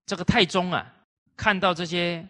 [0.04, 0.92] 这个太宗啊
[1.36, 2.28] 看到这些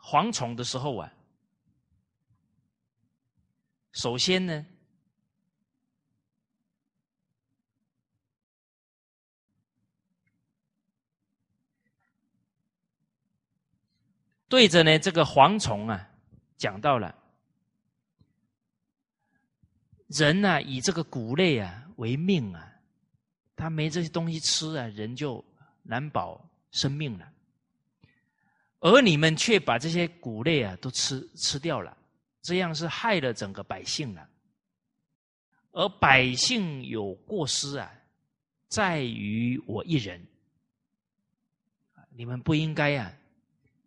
[0.00, 1.12] 蝗虫的时候啊，
[3.92, 4.66] 首先呢，
[14.52, 16.10] 对着呢这个蝗虫啊，
[16.58, 17.14] 讲到了
[20.08, 22.70] 人呢以这个谷类啊为命啊，
[23.56, 25.42] 他没这些东西吃啊，人就
[25.82, 27.32] 难保生命了。
[28.80, 31.96] 而你们却把这些谷类啊都吃吃掉了，
[32.42, 34.28] 这样是害了整个百姓了。
[35.70, 37.90] 而百姓有过失啊，
[38.68, 40.22] 在于我一人。
[42.10, 43.10] 你们不应该啊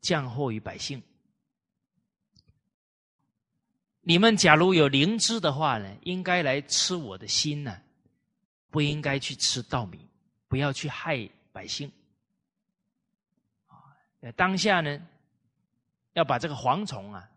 [0.06, 1.02] 降祸于百姓。
[4.02, 7.82] 你们假如有灵知的话呢，应该来吃我的心呢，
[8.70, 10.08] 不应该去吃稻米，
[10.48, 11.92] 不要去害百姓。
[13.66, 13.98] 啊
[14.36, 15.02] 当下呢，
[16.14, 17.28] 要把这个蝗虫啊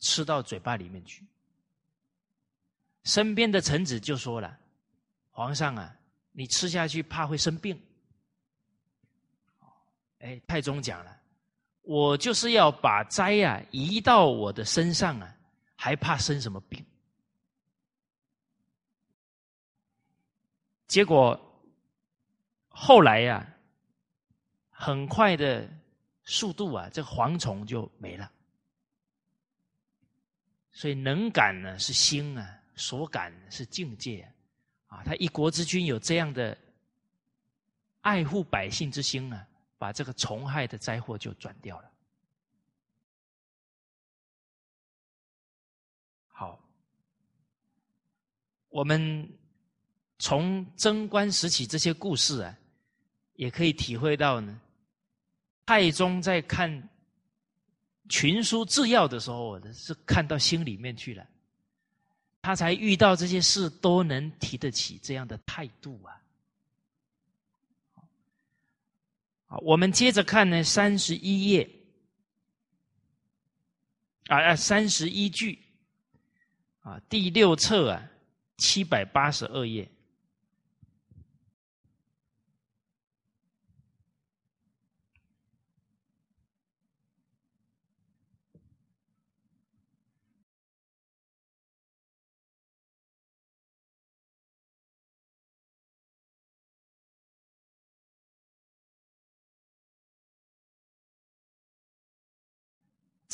[0.00, 1.24] 吃到嘴巴里面去。
[3.04, 4.58] 身边的臣子就说了
[5.32, 5.96] ：“皇上啊，
[6.32, 7.80] 你吃下去怕会生病。”
[10.18, 11.16] 哎，太宗讲了
[11.82, 15.36] ：“我就是要把灾呀移到我的身上啊，
[15.76, 16.84] 还怕生什么病？”
[20.86, 21.38] 结果
[22.68, 23.52] 后来呀。
[24.78, 25.66] 很快的
[26.22, 28.30] 速度啊，这蝗虫就没了。
[30.70, 34.30] 所以能感呢是心啊，所感是境界
[34.88, 35.02] 啊。
[35.02, 36.54] 他一国之君有这样的
[38.02, 41.90] 爱护百姓之心啊，把这个虫害的灾祸就转掉了。
[46.28, 46.58] 好，
[48.68, 49.28] 我们
[50.18, 52.56] 从贞观时期这些故事啊，
[53.34, 54.60] 也可以体会到呢。
[55.64, 56.88] 太宗在看
[58.08, 61.26] 群书治要的时候，是看到心里面去了，
[62.40, 66.20] 他才遇到这些事都能提得起这样的态度啊。
[69.46, 71.70] 好，我们接着看呢，三十一页。
[74.26, 75.58] 啊啊，三十一句。
[76.80, 78.10] 啊，第六册啊，
[78.58, 79.88] 七百八十二页。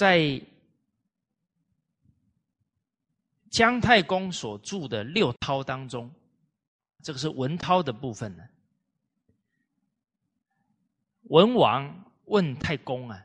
[0.03, 0.43] 在
[3.51, 6.13] 姜太公所著的六韬当中，
[7.05, 8.43] 这个是文韬的部分呢。
[11.29, 13.25] 文王问太公啊，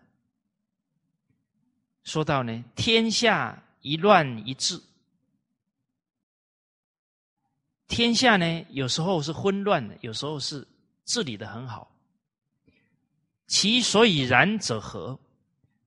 [2.04, 4.80] 说到呢，天下一乱一治，
[7.88, 10.68] 天下呢有时候是混乱的，有时候是
[11.06, 11.91] 治理的很好，
[13.48, 15.20] 其所以然者何？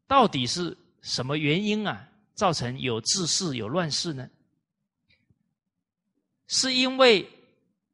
[0.09, 2.07] 到底是什么原因啊？
[2.35, 4.31] 造成有治世有乱世呢？
[6.47, 7.29] 是因为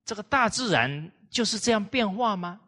[0.05, 2.61] 这个大自然就是这样变化吗？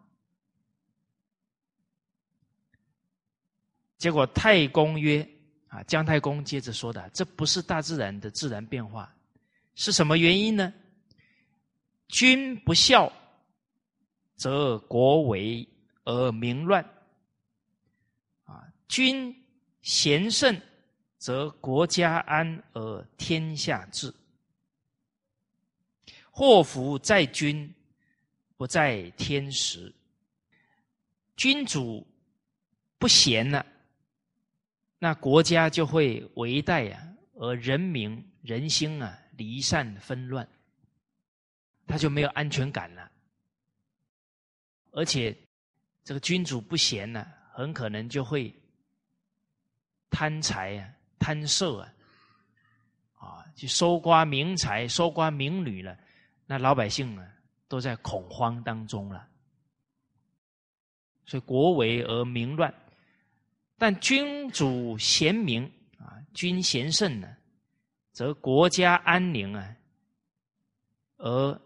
[3.96, 5.28] 结果太公曰
[5.68, 9.14] ：“啊，姜太公接着说的，这不是大自然的自然变化，
[9.76, 10.72] 是什么原因呢？
[12.08, 13.12] 君不孝，
[14.34, 15.68] 则国危
[16.04, 16.84] 而民乱。
[18.44, 19.32] 啊，君。”
[19.88, 20.54] 贤圣，
[21.16, 24.12] 则国家安而天下治。
[26.30, 27.74] 祸福在君，
[28.58, 29.90] 不在天时。
[31.38, 32.06] 君主
[32.98, 33.64] 不贤了，
[34.98, 37.02] 那国家就会危殆啊，
[37.36, 40.46] 而人民人心啊离散纷乱，
[41.86, 43.10] 他就没有安全感了。
[44.90, 45.34] 而且，
[46.04, 48.54] 这个君主不贤呢，很可能就会。
[50.10, 51.94] 贪财啊，贪色啊，
[53.14, 55.98] 啊，去搜刮民财、搜刮民女了，
[56.46, 57.26] 那老百姓呢，
[57.68, 59.28] 都在恐慌当中了。
[61.24, 62.72] 所以国危而民乱，
[63.76, 67.28] 但君主贤明啊，君贤圣呢，
[68.12, 69.76] 则国家安宁啊，
[71.18, 71.60] 而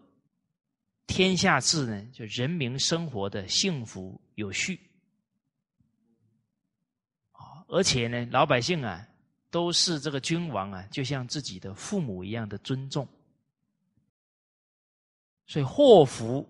[1.07, 4.79] 天下治呢，就人民生活的幸福有序。
[7.73, 9.03] 而且呢，老百姓啊，
[9.49, 13.07] 都是这个君王啊，就像自己的父母一样的尊重。
[15.47, 16.47] 所以祸福，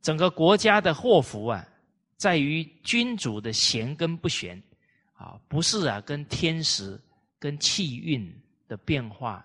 [0.00, 1.68] 整个国家的祸福啊，
[2.16, 4.60] 在于君主的贤跟不贤
[5.12, 6.98] 啊，不是啊，跟天时
[7.38, 8.34] 跟气运
[8.68, 9.44] 的变化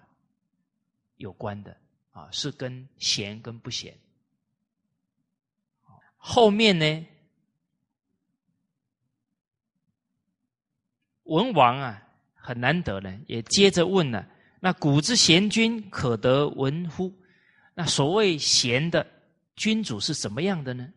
[1.18, 1.76] 有关的
[2.12, 3.94] 啊，是跟贤跟不贤。
[6.16, 7.06] 后面呢，
[11.24, 12.02] 文王啊，
[12.34, 14.28] 很难得呢，也接着问了：
[14.60, 17.14] 那古之贤君可得闻乎？
[17.74, 19.06] 那所谓贤的
[19.56, 20.88] 君主是什么样的呢？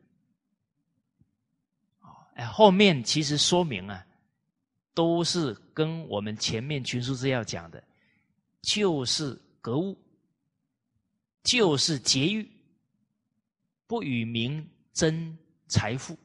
[2.35, 4.05] 哎，后面其实说明啊，
[4.93, 7.83] 都是跟我们前面群书之要讲的，
[8.63, 9.97] 就是格物，
[11.43, 12.51] 就是节欲，
[13.87, 15.39] 不与民争
[15.69, 16.19] 财富，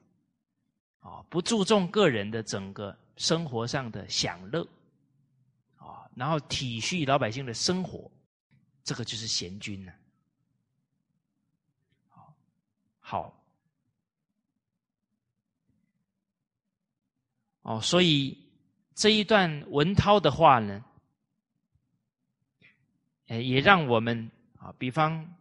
[1.00, 4.68] 啊，不注重个人的整个生活上的享乐，
[5.76, 8.10] 啊，然后体恤老百姓的生活，
[8.84, 9.94] 这个就是贤君呢。
[12.08, 12.34] 好，
[13.00, 13.44] 好。
[17.62, 18.36] 哦，所以
[18.96, 20.84] 这一段文涛的话呢，
[23.28, 25.32] 也让我们啊，比方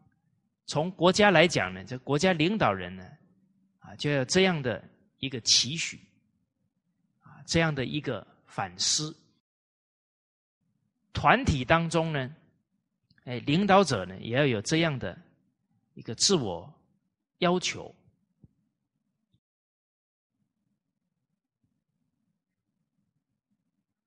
[0.67, 3.11] 从国家来讲呢，这国家领导人呢，
[3.79, 4.87] 啊，就要这样的
[5.17, 5.99] 一个期许，
[7.51, 9.13] 这样的一个反思。
[11.13, 12.33] 团体当中呢，
[13.25, 15.21] 哎，领导者呢，也要有这样的
[15.95, 16.73] 一个自我
[17.39, 17.93] 要求。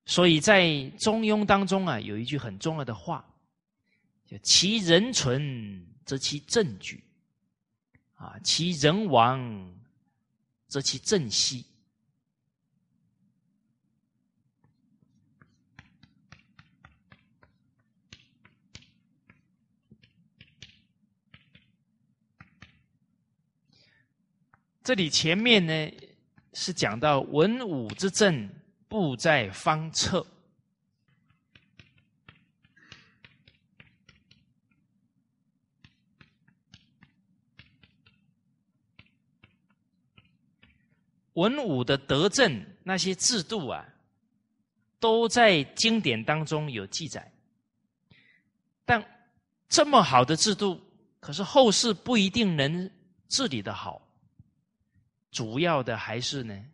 [0.06, 0.62] 所以在
[0.98, 3.22] 《中庸》当中啊，有一句很重要的话，
[4.24, 6.96] 叫“其人存，则其政举；
[8.14, 9.78] 啊，其人亡，
[10.66, 11.66] 则其政息。”
[24.84, 25.92] 这里前面呢
[26.52, 28.48] 是讲到文武之政。
[28.86, 30.24] 不在方策，
[41.32, 43.84] 文武的德政那些制度啊，
[45.00, 47.32] 都在经典当中有记载。
[48.84, 49.04] 但
[49.68, 50.80] 这么好的制度，
[51.18, 52.88] 可是后世不一定能
[53.26, 54.03] 治理的好。
[55.34, 56.64] 主要的还是呢。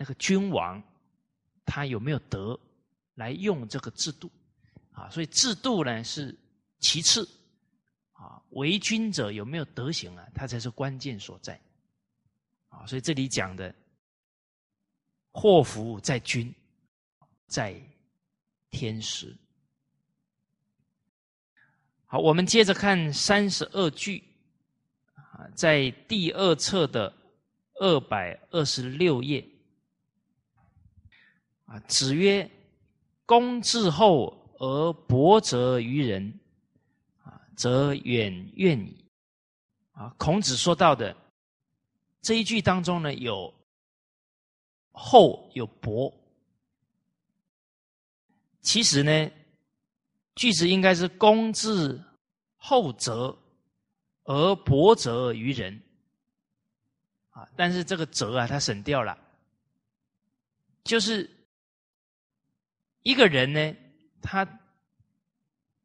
[0.00, 0.80] 那个君王，
[1.64, 2.58] 他有没有德
[3.14, 4.30] 来用这个制度
[4.92, 5.08] 啊？
[5.10, 6.36] 所以制度呢是
[6.78, 7.28] 其次
[8.12, 10.24] 啊，为君者有没有德行啊？
[10.34, 11.60] 他才是关键所在
[12.68, 12.86] 啊。
[12.86, 13.74] 所以这里讲的
[15.32, 16.54] 祸福在君，
[17.48, 17.80] 在
[18.70, 19.36] 天时。
[22.06, 24.22] 好，我们接着看三十二句
[25.54, 27.12] 在第二册的
[27.74, 29.46] 二百二十六页。
[31.64, 32.50] 啊，子曰
[33.26, 36.40] ：“公自厚而薄责于人，
[37.22, 39.04] 啊，则远怨矣。”
[39.92, 41.14] 啊，孔子说到的
[42.22, 43.52] 这一句当中呢，有
[44.92, 46.12] 厚有薄。
[48.62, 49.30] 其实呢，
[50.36, 52.02] 句子应该是“公自
[52.56, 53.36] 厚责
[54.28, 55.82] 而薄责于人”。
[57.32, 59.18] 啊，但是这个“责”啊，他省掉了，
[60.84, 61.28] 就是。
[63.04, 63.76] 一个人呢，
[64.20, 64.46] 他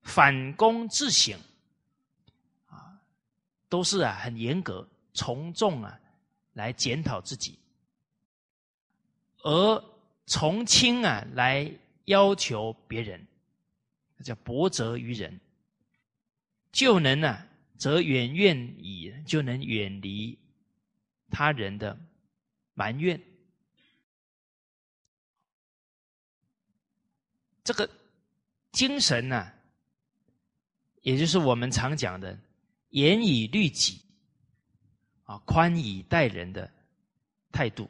[0.02, 1.40] 反躬自省
[2.68, 3.00] 啊，
[3.70, 5.98] 都是啊很严格、从众啊
[6.54, 7.58] 来检讨自己，
[9.44, 9.84] 而
[10.26, 11.72] 从轻啊来
[12.06, 13.26] 要求别人，
[14.22, 15.40] 叫薄责于人，
[16.74, 17.48] 就能呢
[17.84, 20.40] 则远怨矣，就能远离
[21.30, 22.00] 他人的
[22.74, 23.22] 埋怨。
[27.62, 27.90] 这个
[28.72, 29.52] 精神呢，
[31.02, 32.40] 也就是我们常讲的
[32.92, 34.00] “严以律己，
[35.26, 36.72] 啊宽以待人”的
[37.52, 37.90] 态度，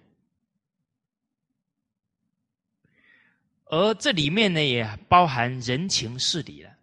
[3.65, 6.75] 而这里面呢，也包含人情事理了。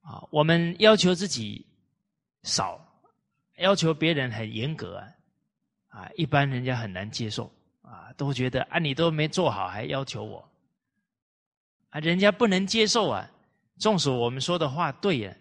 [0.00, 1.64] 啊，我们要求自己
[2.42, 2.80] 少，
[3.56, 5.08] 要求别人很严格啊，
[5.88, 7.52] 啊，一般人家很难接受
[7.82, 10.48] 啊，都觉得啊，你都没做好，还要求我。
[11.90, 13.30] 啊，人家不能接受啊！
[13.78, 15.36] 纵使我们说的话对呀，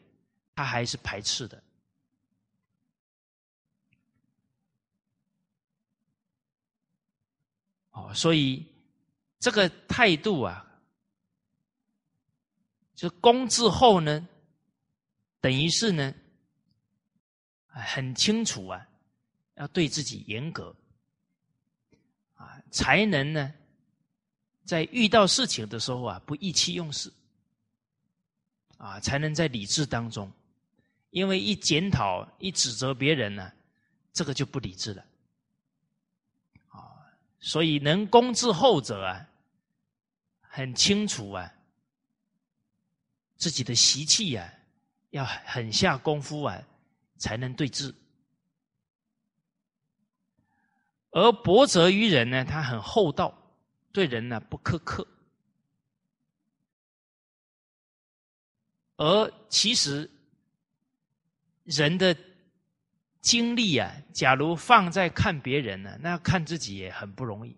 [0.53, 1.63] 他还是排斥的。
[7.91, 8.65] 哦，所以
[9.39, 10.65] 这个态度啊，
[12.95, 14.27] 就公之后呢，
[15.39, 16.13] 等于是呢，
[17.71, 18.87] 很清楚啊，
[19.55, 20.75] 要对自己严格
[22.35, 23.53] 啊，才能呢。
[24.63, 27.11] 在遇到事情的时候啊，不意气用事，
[28.77, 30.31] 啊，才能在理智当中。
[31.09, 33.51] 因为一检讨、一指责别人呢，
[34.13, 35.03] 这个就不理智了。
[36.69, 36.79] 啊，
[37.39, 39.27] 所以能攻之后者啊，
[40.39, 41.51] 很清楚啊，
[43.35, 44.53] 自己的习气啊，
[45.09, 46.63] 要很下功夫啊，
[47.21, 47.93] 才能对治。
[51.11, 53.37] 而博泽于人呢，他很厚道，
[53.91, 55.07] 对人呢不苛刻。
[58.97, 60.09] 而其实
[61.63, 62.15] 人的
[63.19, 67.55] 精力啊，假如放在看别人呢，那看自己也很不容易。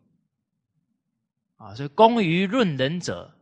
[1.55, 3.33] 啊，所以工于论人者，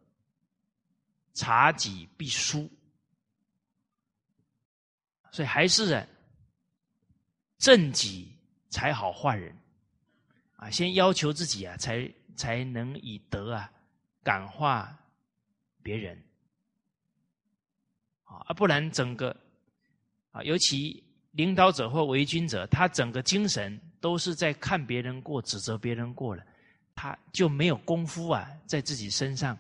[1.34, 2.70] 察己必输。
[5.32, 6.06] 所以还是啊，
[7.62, 8.36] 正己
[8.70, 9.56] 才好化人。
[10.58, 13.72] 啊，先要求自己啊，才才能以德啊
[14.22, 14.96] 感化
[15.82, 16.22] 别人
[18.24, 19.36] 啊，不然整个
[20.32, 26.46] 啊，尤其领导者或为君者，他整个精神都是在看别人过、指责别人过了，
[26.94, 29.58] 他就没有功夫啊，在自己身上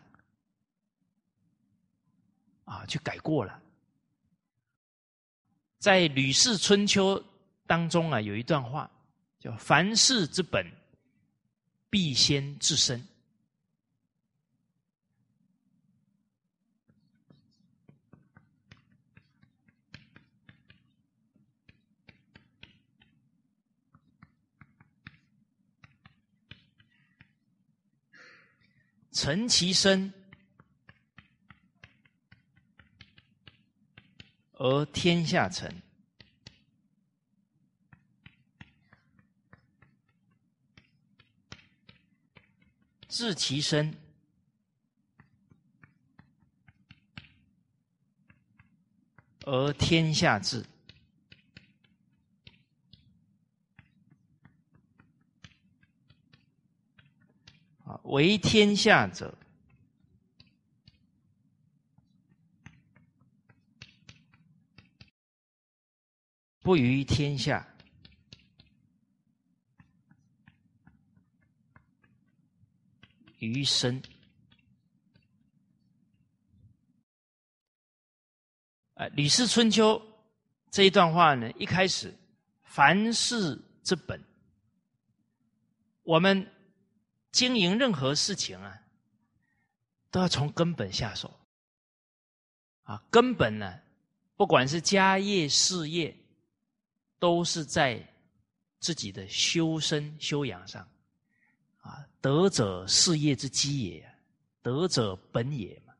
[2.65, 3.59] 啊去改过了。
[5.79, 7.19] 在《吕氏春秋》
[7.71, 8.91] 当中啊，有一段话
[9.39, 10.69] 叫“凡事之本”。
[11.89, 13.05] 必先自身，
[29.11, 30.13] 成其身，
[34.53, 35.69] 而天下成。
[43.11, 43.93] 治其身，
[49.45, 50.65] 而天下治。
[57.83, 59.37] 啊，为天下者，
[66.61, 67.67] 不于天下。
[73.47, 74.01] 余生，
[78.93, 79.99] 啊，《吕氏春秋》
[80.69, 82.13] 这一段话呢，一开始，
[82.63, 84.23] 凡事之本，
[86.03, 86.47] 我们
[87.31, 88.81] 经营任何事情啊，
[90.11, 91.33] 都要从根本下手。
[92.83, 93.79] 啊，根本呢，
[94.35, 96.15] 不管是家业、事业，
[97.19, 98.05] 都是在
[98.79, 100.87] 自己的修身修养上。
[102.21, 104.15] 德者事业之基也，
[104.61, 105.93] 德者本也嘛。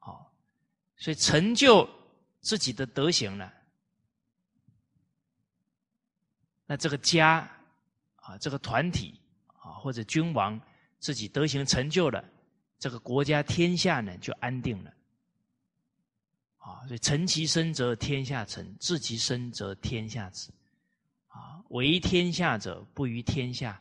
[0.00, 0.32] 好，
[0.96, 1.88] 所以成就
[2.40, 3.52] 自己的德行了，
[6.66, 7.48] 那这个家
[8.16, 10.60] 啊，这个团体啊，或者君王
[10.98, 12.24] 自己德行成就了，
[12.80, 14.92] 这个国家天下呢就安定了。
[16.56, 20.50] 啊，所以成其身则天下成，治其身则天下治。
[21.28, 23.80] 啊，为天下者不于天下。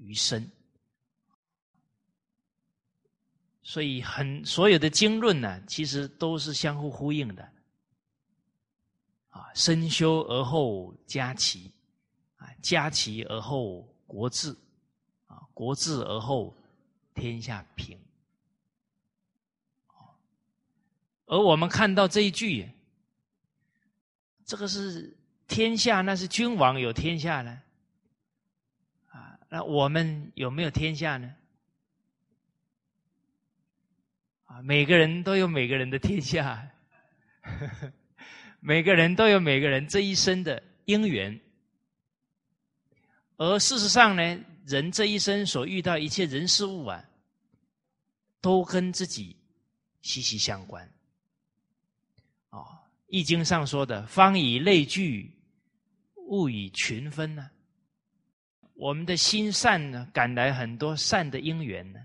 [0.00, 0.50] 余生，
[3.62, 7.48] 所以很所有的经论呢，其实都是相互呼应的。
[9.28, 11.70] 啊，身修而后家齐，
[12.36, 14.50] 啊，家齐而后国治，
[15.26, 16.52] 啊，国治而后
[17.14, 17.96] 天下平。
[21.26, 22.68] 而我们看到这一句，
[24.44, 25.16] 这个是
[25.46, 27.62] 天下，那是君王有天下呢。
[29.52, 31.34] 那我们有没有天下呢？
[34.44, 36.70] 啊，每个人都有每个人的天下，
[38.60, 41.38] 每个人都有每个人这一生的因缘。
[43.38, 44.22] 而事实上呢，
[44.66, 47.04] 人这一生所遇到一切人事物啊，
[48.40, 49.36] 都跟自己
[50.00, 50.88] 息息相关。
[52.50, 52.58] 啊，
[53.08, 55.32] 《易经》上说的“方以类聚，
[56.28, 57.50] 物以群分”呢。
[58.80, 62.00] 我们的心善呢，赶来很多善的因缘呢；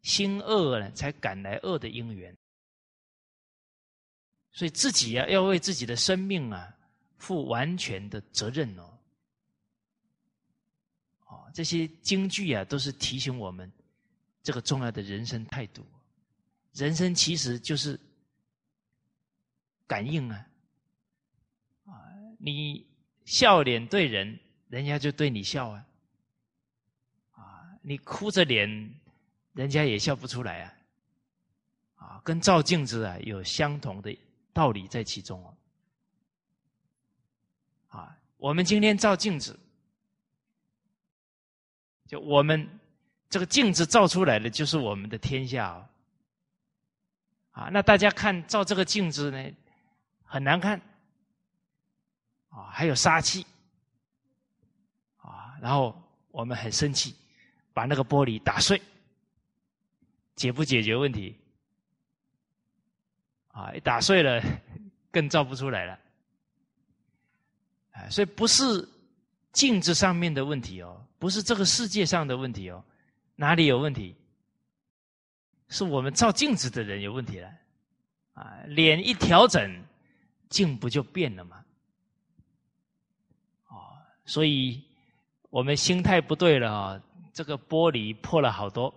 [0.00, 2.34] 心恶呢，才赶来恶的因缘。
[4.50, 6.74] 所以自己啊，要为自己的生命啊，
[7.18, 8.98] 负完全的责任哦。
[11.26, 13.70] 哦，这些京剧啊，都是提醒我们
[14.42, 15.86] 这个重要的人生态度。
[16.72, 18.00] 人生其实就是
[19.86, 20.48] 感应啊，
[21.84, 21.92] 啊，
[22.38, 22.86] 你
[23.26, 24.40] 笑脸对人，
[24.70, 25.84] 人家就对你笑啊。
[27.88, 28.68] 你哭着脸，
[29.54, 30.74] 人家也笑不出来啊！
[31.94, 34.14] 啊，跟照镜子啊有相同的
[34.52, 35.56] 道理在其中哦。
[37.88, 39.58] 啊，我们今天照镜子，
[42.06, 42.68] 就我们
[43.30, 45.88] 这个镜子照出来的就是我们的天下哦。
[47.52, 49.50] 啊，那大家看照这个镜子呢，
[50.24, 50.78] 很难看，
[52.50, 53.46] 啊，还有杀气，
[55.16, 55.98] 啊，然后
[56.30, 57.16] 我们很生气。
[57.78, 58.82] 把那个玻璃打碎，
[60.34, 61.36] 解不解决问题？
[63.52, 64.42] 啊，一打碎了，
[65.12, 65.96] 更照不出来了。
[67.92, 68.84] 啊，所以不是
[69.52, 72.84] 镜子上面的问题哦，不是这个世界上的问题哦，
[73.36, 74.16] 哪里有问题？
[75.68, 77.48] 是我们照镜子的人有问题了。
[78.32, 79.84] 啊，脸一调整，
[80.48, 81.64] 镜不就变了吗？
[83.68, 84.82] 哦，所以
[85.50, 87.00] 我们心态不对了啊。
[87.38, 88.92] 这个玻璃破了好多，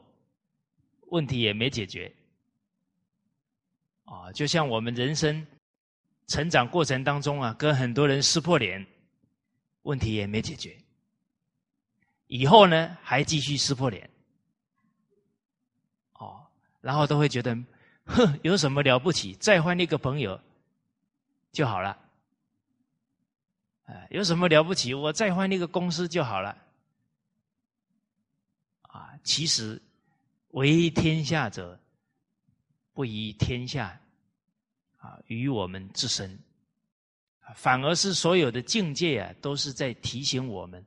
[1.10, 2.12] 问题也没解决。
[4.06, 5.46] 啊，就像我们人生
[6.26, 8.84] 成长过程当中啊，跟很多人撕破脸，
[9.84, 10.76] 问题也没解决。
[12.26, 14.10] 以后呢，还继续撕破脸，
[16.14, 16.44] 哦，
[16.82, 17.56] 然后都会觉得，
[18.06, 19.36] 哼，有什么了不起？
[19.36, 20.42] 再换一个朋友
[21.52, 21.96] 就好了。
[23.86, 24.96] 哎，有什么了不起？
[24.96, 26.58] 我再换一个公司就好了。
[29.24, 29.82] 其实，
[30.50, 31.80] 为天下者，
[32.94, 34.00] 不以天下
[34.98, 36.40] 啊与我们自身，
[37.56, 40.86] 反而是所有的境界啊，都是在提醒我们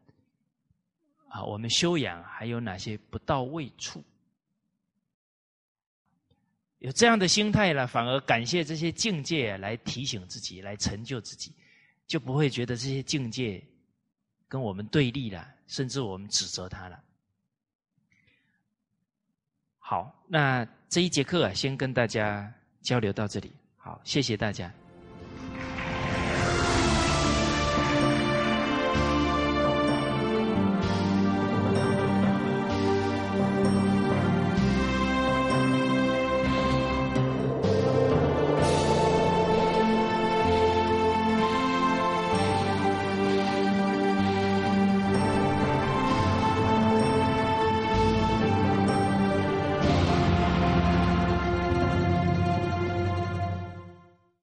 [1.29, 4.03] 啊，我们修养还有哪些不到位处。
[6.79, 11.53] 有这样的心态了，反而感谢这些境界来提醒自己，来成就自己，
[12.07, 13.65] 就不会觉得这些境界
[14.49, 17.04] 跟我们对立了，甚至我们指责他了。
[19.87, 22.51] 好那这一节课先跟大家
[22.81, 23.53] 交流到这里。
[23.77, 24.73] 好谢谢大家。